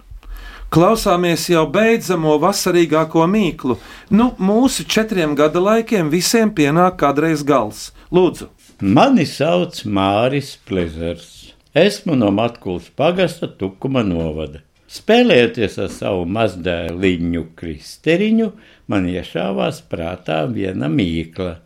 Klausāmies 0.70 1.48
jau 1.50 1.64
beidzamo 1.74 2.36
vasarīgāko 2.44 3.26
mīklu. 3.32 3.80
Nu, 4.14 4.28
mūsu 4.38 4.86
četriem 4.86 5.34
gada 5.34 5.58
laikiem 5.58 6.12
visiem 6.14 6.54
pienāk 6.54 7.00
kādreiz 7.02 7.42
gals. 7.42 7.88
Lūdzu, 8.14 8.46
Mani 8.78 9.26
sauc 9.26 9.82
Māris 9.90 10.54
Plezers. 10.62 11.50
Esmu 11.74 12.14
no 12.14 12.30
Matkulas 12.30 12.92
pagasta 12.94 13.50
Tukuma 13.50 14.06
novada. 14.06 14.62
Spēlējoties 14.86 15.80
ar 15.82 15.90
savu 15.90 16.26
mazdēliņu 16.30 17.48
Kristeriņu, 17.58 18.52
man 18.86 19.10
iešāvās 19.10 19.82
prātā 19.90 20.44
viena 20.46 20.86
mīkla. 20.86 21.56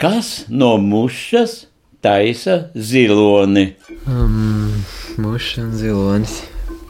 Kas 0.00 0.44
no 0.48 0.76
mušas 0.76 1.66
taisa 2.00 2.68
ziloni? 2.74 3.74
Um, 4.06 4.84
Muša 5.16 5.62
un 5.62 5.72
zilonis. 5.72 6.42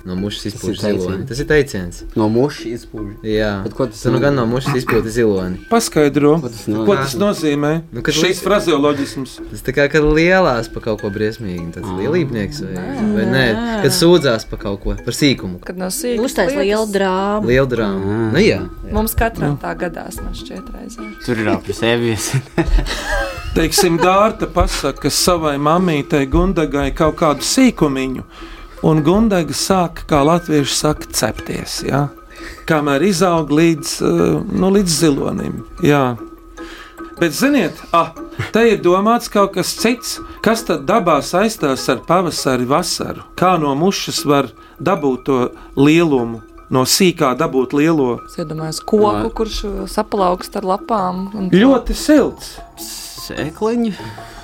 No 0.05 0.15
mušas 0.17 0.43
teiciens. 0.55 0.81
ziloni. 0.81 1.27
Tas 1.29 1.39
ir 1.43 1.47
teiciens. 1.47 2.03
No 2.17 2.29
muša 2.33 2.69
izpūš. 2.73 3.11
Jā, 3.27 3.63
Bet 3.65 3.75
ko 3.77 3.87
tas 3.87 4.01
nu 4.05 4.13
nozīmē? 4.15 4.21
gan 4.25 4.35
no 4.41 4.47
mušas 4.47 4.75
izpūta 4.81 5.09
ziloni. 5.13 5.59
paskaidro, 5.71 6.41
tas 6.43 6.65
ko 6.65 6.73
nozīmē? 6.73 6.97
tas 7.03 7.15
nozīmē. 7.21 7.73
Nu, 7.93 8.03
kad 8.03 8.15
Šis 8.15 8.41
frazeoloģisms. 8.45 9.35
Tas 9.51 9.63
tā 9.67 9.75
kā 9.77 9.89
kad 9.93 10.03
lielās 10.03 10.71
par 10.73 10.83
kaut 10.89 11.03
ko 11.03 11.11
briesmīgi. 11.13 11.73
Tas 11.75 11.85
ir 11.85 12.01
lielībnieks 12.01 12.63
vai, 12.65 12.87
vai 13.17 13.27
nē, 13.29 13.45
kad 13.85 13.93
sūdzās 13.93 14.49
par 14.51 14.59
kaut 14.65 14.81
ko, 14.83 14.97
par 15.05 15.15
sīkumu. 15.15 15.61
Kad 15.65 15.77
no 15.79 15.91
sīkuma 15.93 16.25
Uztais 16.31 16.55
liela 16.57 16.87
drāma. 16.87 17.45
Liela 17.47 17.67
drāma. 17.69 18.33
Nu, 18.33 18.39
jā. 18.41 18.63
Mums 18.93 19.15
katram 19.15 19.59
tā 19.61 19.75
gadās, 19.79 20.17
man 20.25 20.33
šķiet, 20.35 20.73
reizē. 20.75 21.11
Tur 21.27 21.39
ir 21.45 21.49
ap 21.53 21.69
sevis. 21.77 22.33
Teiksim, 23.55 23.99
Dārta 23.99 24.47
pasaka 24.47 25.11
savai 25.11 25.57
mammītei 25.59 26.27
Gundagai 26.31 26.91
kaut 26.95 27.17
kādu 27.19 27.43
sīkumiņu, 27.47 28.23
un 28.83 29.03
Gundaga 29.05 29.53
sāk, 29.57 30.05
kā 30.09 30.23
latvieši 30.27 30.75
saka, 30.77 31.07
cepties. 31.12 31.83
Ja? 31.87 32.09
Kamēr 32.66 33.03
izaug 33.05 33.51
līdz, 33.53 33.95
eh, 34.03 34.43
nu, 34.61 34.71
līdz 34.71 34.88
zilonim. 35.03 35.64
Jā. 35.83 36.16
Bet, 37.21 37.33
ziniet, 37.37 37.77
ah, 37.93 38.14
te 38.53 38.62
ir 38.71 38.79
domāts 38.81 39.29
kaut 39.29 39.53
kas 39.55 39.75
cits. 39.77 40.19
Kas 40.40 40.62
tad 40.64 40.87
dabā 40.88 41.19
saistās 41.21 41.85
ar 41.93 41.99
pavasari, 42.07 42.64
vasaru? 42.64 43.27
Kā 43.37 43.59
no 43.61 43.75
mušas 43.77 44.25
var 44.25 44.49
dabūt 44.81 45.25
to 45.25 45.51
lielumu, 45.77 46.40
no 46.71 46.87
sīkā 46.88 47.35
dabūt 47.37 47.75
lielo? 47.77 48.21
Es 48.25 48.38
iedomājos 48.40 48.81
koku, 48.81 49.29
kurš 49.37 49.59
saplaukst 49.93 50.57
ar 50.57 50.62
lapām. 50.62 51.29
un- 51.35 51.51
Ļoti 51.51 51.95
silts. 51.95 52.57
Sēkliņi. 53.31 53.90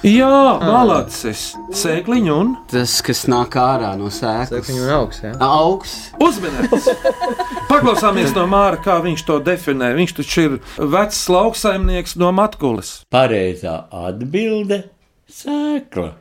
Jā, 0.07 0.29
malacis. 0.62 1.40
Sēkliņu 1.75 2.35
un 2.35 2.53
Tas, 2.70 2.92
kas 3.03 3.25
nāk 3.31 3.57
ārā 3.59 3.94
no 3.99 4.11
sēklas. 4.12 4.53
Sēkliņu 4.53 4.85
un 4.85 4.92
augs, 4.94 5.22
jā. 5.25 5.33
Augs. 5.42 5.94
uzmanīgs. 6.22 6.87
Paklausāmies 7.70 8.35
no 8.37 8.44
Māra, 8.51 8.79
kā 8.83 9.01
viņš 9.03 9.25
to 9.27 9.40
definē. 9.46 9.90
Viņš 9.99 10.14
taču 10.20 10.44
ir 10.44 10.59
vecs 10.94 11.25
lauksaimnieks 11.33 12.14
no 12.22 12.31
Matkulas. 12.37 13.01
Pareizā 13.11 13.81
atbilde- 13.90 14.85
sēkla. 15.40 16.12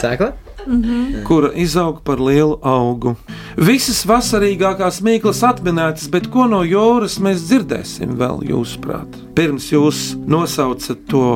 Sēkla? 0.00 0.32
kura 1.28 1.52
izaug 1.58 2.00
par 2.04 2.20
lielu 2.22 2.58
augu. 2.62 3.16
Visas 3.56 4.02
vasarīgākās 4.08 5.02
mīklas 5.04 5.42
atminētas, 5.46 6.08
bet 6.12 6.30
ko 6.32 6.46
no 6.50 6.62
jūras 6.66 7.18
mēs 7.22 7.44
dzirdēsim 7.48 8.16
vēl, 8.20 8.44
jūsuprāt? 8.52 9.18
Pirms 9.36 9.70
jūs 9.72 10.12
nosaucat 10.28 11.04
to 11.10 11.26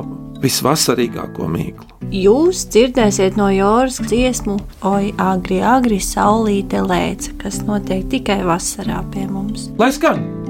visvasarīgāko 0.42 1.48
mīklu. 1.50 1.92
Jūs 2.14 2.66
dzirdēsiet 2.70 3.38
no 3.40 3.48
jūras 3.50 3.98
dziesmu, 4.04 4.58
oi, 4.86 5.12
agri, 5.18 5.58
agri, 5.64 5.98
saulīte 6.02 6.84
lēca, 6.86 7.34
kas 7.42 7.62
notiek 7.66 8.06
tikai 8.12 8.42
vasarā 8.46 9.02
pie 9.14 9.26
mums. 9.30 9.70
Lai 9.80 9.90
skan! 9.94 10.45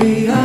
be 0.00 0.39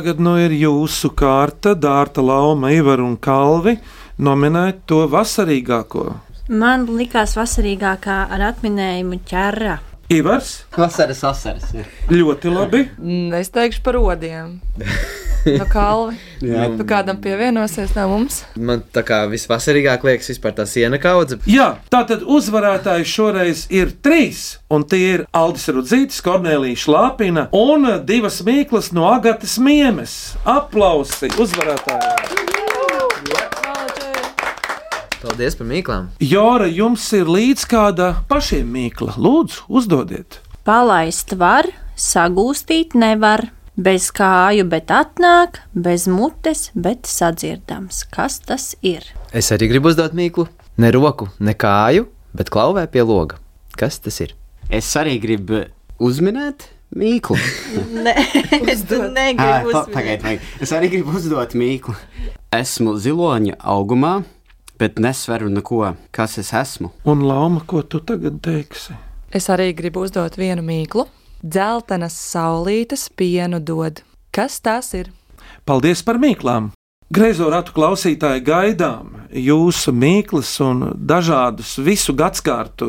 Tagad 0.00 0.20
nu 0.24 0.30
ir 0.40 0.48
jūsu 0.56 1.10
kārta, 1.12 1.74
Dārta 1.76 2.22
Lauma, 2.24 2.70
Ivar 2.72 3.02
un 3.04 3.18
Kalvi 3.20 3.74
nominēt 4.16 4.78
to 4.88 5.02
vasarīgāko. 5.12 6.04
Man 6.48 6.86
likās 6.88 7.34
vasarīgākā 7.36 8.16
ar 8.32 8.46
atminējumu 8.46 9.18
ķerra. 9.28 9.74
Ivars, 10.08 10.54
Vasaras 10.72 11.20
asaras. 11.28 11.68
jā. 11.76 11.84
ļoti 12.08 12.54
labi. 12.54 12.86
Mm, 12.96 13.34
Es 13.42 13.52
teikšu 13.52 13.84
par 13.84 14.00
rodiem. 14.00 14.56
No 15.46 15.66
kalva. 15.70 16.14
Jā. 16.44 16.66
Tu 16.76 16.86
kādam 16.88 17.18
pievienosies 17.20 17.94
no 17.96 18.06
mums? 18.12 18.40
Man 18.56 18.82
tā 18.94 19.02
kā 19.06 19.22
visvasarīgāk 19.30 20.04
liekas 20.08 20.30
vispār 20.32 20.54
tā 20.56 20.66
siena 20.68 21.00
kaudze. 21.00 21.40
Jā, 21.48 21.74
tātad 21.92 22.24
uzvarētāji 22.24 23.08
šoreiz 23.08 23.66
ir 23.72 23.92
trīs, 24.04 24.58
un 24.72 24.86
tie 24.88 25.02
ir 25.14 25.26
Aldis 25.36 25.68
Rudzītis, 25.72 26.22
Kornelija 26.24 26.80
Šlāpina 26.80 27.48
un 27.56 27.88
divas 28.08 28.40
mīklas 28.46 28.92
no 28.96 29.08
Agatas 29.12 29.58
Miemes. 29.60 30.16
Aplausi 30.48 31.32
uzvarētājiem! 31.40 32.50
Paldies 35.20 35.56
par 35.58 35.66
mīklām! 35.68 36.08
Jora, 36.24 36.64
jums 36.72 37.04
ir 37.12 37.28
līdz 37.28 37.66
kāda 37.68 38.06
pašiem 38.30 38.68
mīkla. 38.72 39.18
Lūdzu, 39.20 39.66
uzdodiet! 39.68 40.40
Palaist 40.64 41.34
var, 41.36 41.68
sagūstīt 42.00 42.96
nevar. 42.96 43.50
Bez 43.80 44.10
kāju, 44.12 44.66
bet 44.68 44.90
atnāk, 44.92 45.60
bez 45.72 46.04
mutes, 46.10 46.66
bet 46.76 47.08
sadzirdams. 47.08 48.02
Kas 48.12 48.36
tas 48.44 48.74
ir? 48.84 49.06
Es 49.32 49.48
arī 49.54 49.70
gribu 49.70 49.88
uzdot 49.92 50.12
mīklu. 50.16 50.44
Ne 50.80 50.90
roku, 50.92 51.30
ne 51.40 51.54
kāju, 51.56 52.06
bet 52.36 52.50
klauvē 52.52 52.84
pie 52.92 53.04
loga. 53.08 53.38
Kas 53.80 53.96
tas 54.04 54.18
ir? 54.20 54.34
Es 54.68 54.90
arī 55.00 55.14
gribu 55.22 55.62
uzminēt 56.02 56.66
mīklu. 56.96 57.38
Nē, 58.04 58.14
es 58.68 58.84
negribu 58.84 59.72
pa- 59.72 59.86
uzminēt. 59.86 59.94
Pagaid, 59.94 60.20
pagaid. 60.26 60.44
Es 60.60 60.74
arī 60.76 60.90
gribu 60.92 61.16
uzdot 61.16 61.56
mīklu. 61.56 61.96
Esmu 62.52 62.98
ziloņa 63.00 63.56
augumā, 63.64 64.18
bet 64.80 65.00
nesveru 65.00 65.48
neko. 65.54 65.94
Kas 66.12 66.36
es 66.42 66.52
esmu? 66.56 66.92
Un 67.08 67.24
Lauma, 67.24 67.62
ko 67.64 67.80
tu 67.82 68.02
tagad 68.04 68.42
teiksi? 68.44 68.98
Es 69.32 69.48
arī 69.48 69.70
gribu 69.78 70.04
uzdot 70.04 70.36
vienu 70.36 70.64
mīklu. 70.66 71.06
Dzeltenas 71.40 72.16
saulītes 72.20 73.08
pienu 73.16 73.60
dod. 73.60 74.02
Kas 74.30 74.60
tas 74.60 74.92
ir? 74.94 75.08
Paldies 75.64 76.04
par 76.04 76.20
mīklām! 76.20 76.70
Greizo 77.10 77.48
ratu 77.50 77.72
klausītāji 77.74 78.44
gaidām 78.46 79.19
jūsu 79.32 79.92
mīklas 79.94 80.52
un 80.64 80.84
dažādus 80.94 81.76
visu 81.78 82.14
gadsimtu 82.16 82.40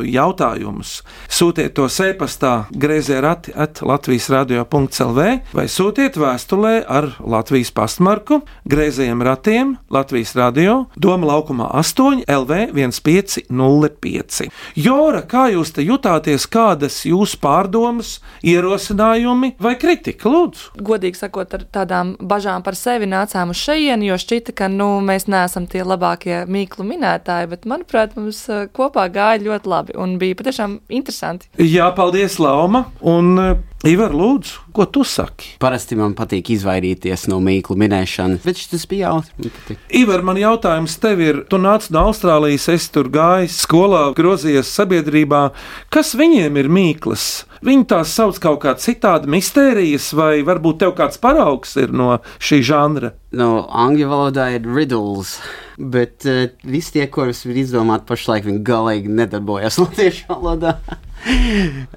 jautājumus. 0.08 1.02
Sūtiet 1.30 1.76
to 1.76 1.88
e-pastā 2.06 2.54
grazē 2.72 3.20
rati 3.22 3.52
at 3.54 3.82
Latvijas 3.84 4.30
radio.clv 4.32 5.26
vai 5.54 5.66
sūtiet 5.68 6.18
vēstulē 6.18 6.74
ar 6.88 7.12
Latvijas 7.20 7.72
pastmarku 7.76 8.42
Greizajiem 8.66 9.22
ratiem 9.22 9.76
Latvijas 9.90 10.34
radio 10.36 10.86
Doma 10.96 11.28
laukumā 11.34 11.68
8 11.82 12.24
LV 12.28 12.72
1505. 12.78 14.50
Jora, 14.76 15.22
kā 15.28 15.50
jūs 15.52 15.74
te 15.76 15.84
jutāties, 15.86 16.48
kādas 16.48 17.02
jūsu 17.06 17.42
pārdomas, 17.44 18.20
ierosinājumi 18.44 19.56
vai 19.60 19.76
kritika? 19.76 20.30
Lūdzu! 20.32 20.80
Godīgi 20.82 21.20
sakot, 21.20 21.54
ar 21.58 21.68
tādām 21.68 22.16
bažām 22.20 22.64
par 22.64 22.78
sevi 22.80 23.10
nācām 23.10 23.52
uz 23.52 23.60
šejieni, 23.62 24.08
jo 24.12 24.20
šķita, 24.22 24.56
ka 24.56 24.72
nu, 24.72 24.94
mēs 25.04 25.28
neesam 25.32 25.68
tie 25.68 25.84
labākie 25.84 26.31
mīklu 26.52 26.86
minētāji, 26.88 27.50
bet 27.54 27.68
manuprāt, 27.70 28.16
mums 28.20 28.44
eh, 28.52 28.68
kopā 28.74 29.08
gāja 29.14 29.42
ļoti 29.46 29.72
labi 29.72 29.98
un 30.00 30.18
bija 30.22 30.38
patiešām 30.40 30.80
interesanti. 30.94 31.52
Jā, 31.62 31.92
paldies, 31.98 32.40
Lauma. 32.42 32.86
Un 33.02 33.34
uh, 33.40 33.54
Ivar, 33.82 34.14
lūdzu, 34.14 34.60
ko 34.78 34.86
tu 34.86 35.02
saki? 35.08 35.56
Parasti 35.62 35.96
man 35.98 36.12
patīk 36.14 36.52
izvairīties 36.54 37.24
no 37.32 37.40
mīklu 37.42 37.74
minēšanas, 37.82 38.44
bet 38.46 38.60
šis 38.62 38.86
bija 38.90 39.16
patīk. 39.26 39.80
Ivar, 39.98 40.22
man 40.28 40.38
jautājums 40.38 41.00
tev 41.02 41.24
ir, 41.26 41.40
tu 41.50 41.58
nāc 41.58 41.88
no 41.90 42.04
Austrālijas, 42.12 42.68
es 42.70 42.86
tur 42.94 43.10
gāju 43.10 43.50
skolā, 43.50 44.04
grozījies 44.18 44.70
sabiedrībā. 44.78 45.42
Kas 45.90 46.14
viņiem 46.14 46.62
ir 46.62 46.70
mīklas? 46.70 47.26
Viņi 47.66 47.90
tās 47.90 48.14
sauc 48.14 48.38
kaut 48.42 48.62
kā 48.62 48.76
citādi, 48.78 49.30
mistērijas, 49.34 50.12
vai 50.18 50.46
varbūt 50.46 50.84
tev 50.86 50.94
kāds 51.02 51.18
paraugs 51.22 51.74
ir 51.82 51.90
no 51.90 52.20
šī 52.38 52.62
žanra? 52.70 53.16
No 53.34 53.64
angļu 53.66 54.14
valodā 54.14 54.52
ir 54.60 54.66
riddles, 54.70 55.40
bet 55.78 56.30
uh, 56.30 56.52
visi 56.70 57.00
tie, 57.00 57.10
kurus 57.10 57.48
var 57.50 57.58
izdomāt 57.66 58.06
pašlaik, 58.10 58.46
viņi 58.46 58.62
galīgi 58.66 59.22
nedarbojas 59.22 59.78
latviešu 59.84 60.30
valodā. 60.30 60.78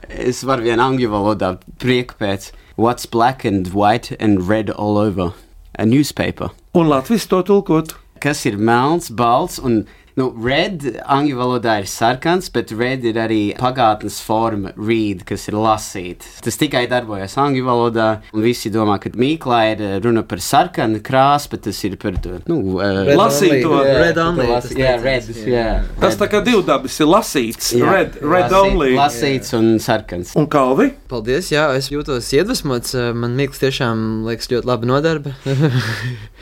Es 0.08 0.42
varu 0.44 0.66
vien 0.66 0.82
angļu 0.82 1.10
valodā 1.12 1.54
prieku 1.80 2.18
pēc 2.20 2.52
What's 2.76 3.06
black 3.06 3.44
and 3.44 3.68
white 3.72 4.16
and 4.18 4.48
red 4.48 4.70
all 4.70 4.98
over? 4.98 5.32
A 5.78 5.86
newspaper. 5.86 6.50
Un 6.74 6.88
Latvijas 6.90 7.28
to 7.30 7.42
tulkot. 7.46 7.94
Kas 8.18 8.44
ir 8.46 8.56
melns, 8.58 9.10
balts 9.14 9.60
un 9.62 9.84
Nu, 10.14 10.28
red 10.46 10.84
angļu 11.10 11.34
valodā 11.40 11.72
ir 11.82 11.88
sarkans, 11.90 12.46
bet 12.54 12.70
red 12.78 13.02
ir 13.02 13.16
arī 13.18 13.40
pagātnes 13.58 14.20
forma 14.22 14.70
read, 14.78 15.24
kas 15.26 15.48
ir 15.50 15.56
lasīt. 15.58 16.22
Tas 16.44 16.54
tikai 16.60 16.84
darbojas 16.86 17.34
angļu 17.42 17.64
valodā, 17.66 18.06
un 18.32 18.44
visi 18.44 18.70
domā, 18.70 19.00
ka 19.02 19.10
mīklā 19.18 19.58
ir 19.72 19.82
eh, 19.82 19.96
runa 20.04 20.22
par 20.22 20.38
sarkanu 20.38 21.00
krāsu, 21.02 21.50
bet 21.56 21.64
tas 21.66 21.80
ir 21.88 21.96
par 21.98 22.14
to 22.22 22.36
nu, 22.46 22.60
uh, 22.78 23.02
Red 23.08 23.18
Lasīt 23.18 23.56
only. 23.56 23.62
to. 23.64 23.80
Red 24.04 24.20
only, 24.22 24.46
tas 24.52 24.70
jā, 24.78 24.92
red, 25.02 25.26
jā. 25.34 25.48
jā. 25.50 25.66
Tas 26.04 26.20
tā 26.22 26.30
kā 26.30 26.44
divdabis 26.46 27.00
ir 27.02 27.10
lasīts, 27.10 27.72
Jā. 27.74 27.90
red, 27.90 28.20
red 28.22 28.46
Lasīt- 28.54 28.60
only. 28.70 28.92
Lasīts 28.94 29.50
un 29.58 29.72
sarkans. 29.82 30.36
Un 30.38 30.46
kalvi? 30.46 30.92
Paldies, 31.10 31.50
jā, 31.50 31.66
es 31.74 31.90
jūtos 31.90 32.30
iedvesmots. 32.38 32.94
eh, 32.94 33.10
Man 33.24 33.34
mīklas 33.34 33.58
tiešām 33.66 34.22
liekas 34.30 34.46
ļoti 34.54 34.70
laba 34.70 34.86
nodarbe. 34.94 35.34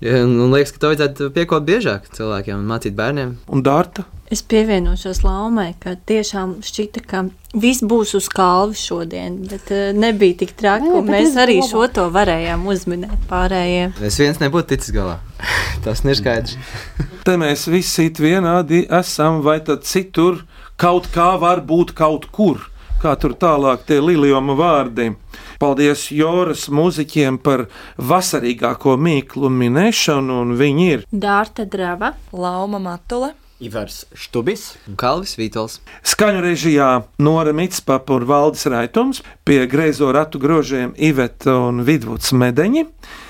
Ja, 0.00 0.22
un 0.24 0.38
un 0.40 0.54
liekas, 0.54 0.72
ka 0.74 0.82
to 0.82 0.92
vajadzētu 0.92 1.30
piekot 1.36 1.66
biežāk 1.66 2.08
cilvēkiem 2.16 2.58
un 2.58 2.66
mācīt 2.70 2.96
bērniem. 2.96 3.36
Un 3.52 3.62
Dārta? 3.66 4.06
Es 4.30 4.44
pievienošos 4.46 5.24
Laumai, 5.26 5.72
ka 5.82 5.96
tiešām 6.06 6.60
šķita, 6.62 7.00
ka 7.10 7.24
viss 7.58 7.82
būs 7.82 8.12
uz 8.14 8.28
kalva 8.30 8.76
šodien, 8.78 9.40
bet 9.50 9.72
uh, 9.74 9.88
nebija 9.90 10.36
tik 10.44 10.52
traki. 10.54 10.86
Bet 11.00 11.10
Mēs 11.10 11.34
arī 11.34 11.56
domāju. 11.58 11.70
šo 11.72 11.88
to 11.96 12.04
varējām 12.14 12.62
uzminēt 12.70 13.26
pārējiem. 13.30 13.96
Es 14.06 14.20
viens 14.22 14.38
nebūtu 14.38 14.70
ticis 14.76 14.94
galā. 14.94 15.18
Tas 15.84 16.04
ir 16.06 16.14
skaidrs. 16.20 16.54
Te 17.26 17.34
mēs 17.42 17.66
visi 17.68 18.06
vienādi 18.22 18.84
esam, 19.00 19.42
vai 19.42 19.58
tad 19.66 19.82
citur 19.84 20.44
kaut 20.80 21.10
kā 21.12 21.34
var 21.42 21.60
būt 21.66 21.92
kaut 21.98 22.30
kur. 22.30 22.62
Kā 23.02 23.16
tur 23.18 23.34
tālāk 23.34 23.82
tie 23.88 23.98
lilijoma 24.00 24.54
vārdi. 24.56 25.10
Paldies 25.60 26.06
Joras 26.08 26.70
mūziķiem 26.72 27.36
par 27.44 27.66
vasarīgāko 28.00 28.94
mīklu 28.96 29.50
minēšanu, 29.52 30.38
un 30.46 30.54
viņi 30.56 30.86
ir 30.94 31.04
Dārta 31.12 31.66
drava, 31.68 32.14
Lauma 32.32 32.80
Matula, 32.80 33.34
Ivars 33.60 34.06
Štubis 34.16 34.62
un 34.88 34.96
Kalvis 34.96 35.36
Vītols. 35.36 35.76
Skaņu 36.00 36.40
režijā 36.46 36.88
Nora 37.20 37.52
Mitspapa 37.52 38.16
un 38.16 38.24
Valdis 38.30 38.64
Raitums, 38.72 39.20
pie 39.44 39.66
greizo 39.68 40.08
ratu 40.16 40.40
grožiem 40.40 40.94
Iveta 40.96 41.58
un 41.68 41.84
Vidvuds 41.84 42.32
Medeņi. 42.32 42.86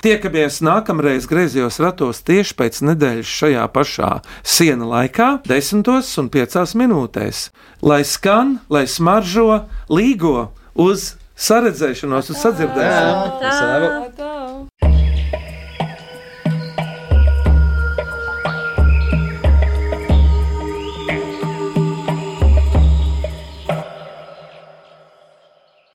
Tiekamies 0.07 0.63
nākamreiz 0.63 1.27
griezos 1.27 1.81
ratos 1.83 2.23
tieši 2.23 2.55
pēc 2.63 2.79
nedēļas 2.93 3.37
šajā 3.41 3.67
pašā 3.75 4.13
siena 4.39 4.87
laikā, 4.87 5.33
10 5.51 5.83
un 6.23 6.31
5 6.31 6.77
minūtēs. 6.79 7.49
Lai 7.83 8.05
skan, 8.07 8.61
lai 8.71 8.87
smaržo, 8.87 9.65
līgo 9.91 10.53
uz 10.79 11.17
saredzēšanos, 11.35 12.29
uz 12.33 12.41
sadzirdēšanos. 12.43 13.39
tā, 13.41 14.11
tā. 14.17 14.40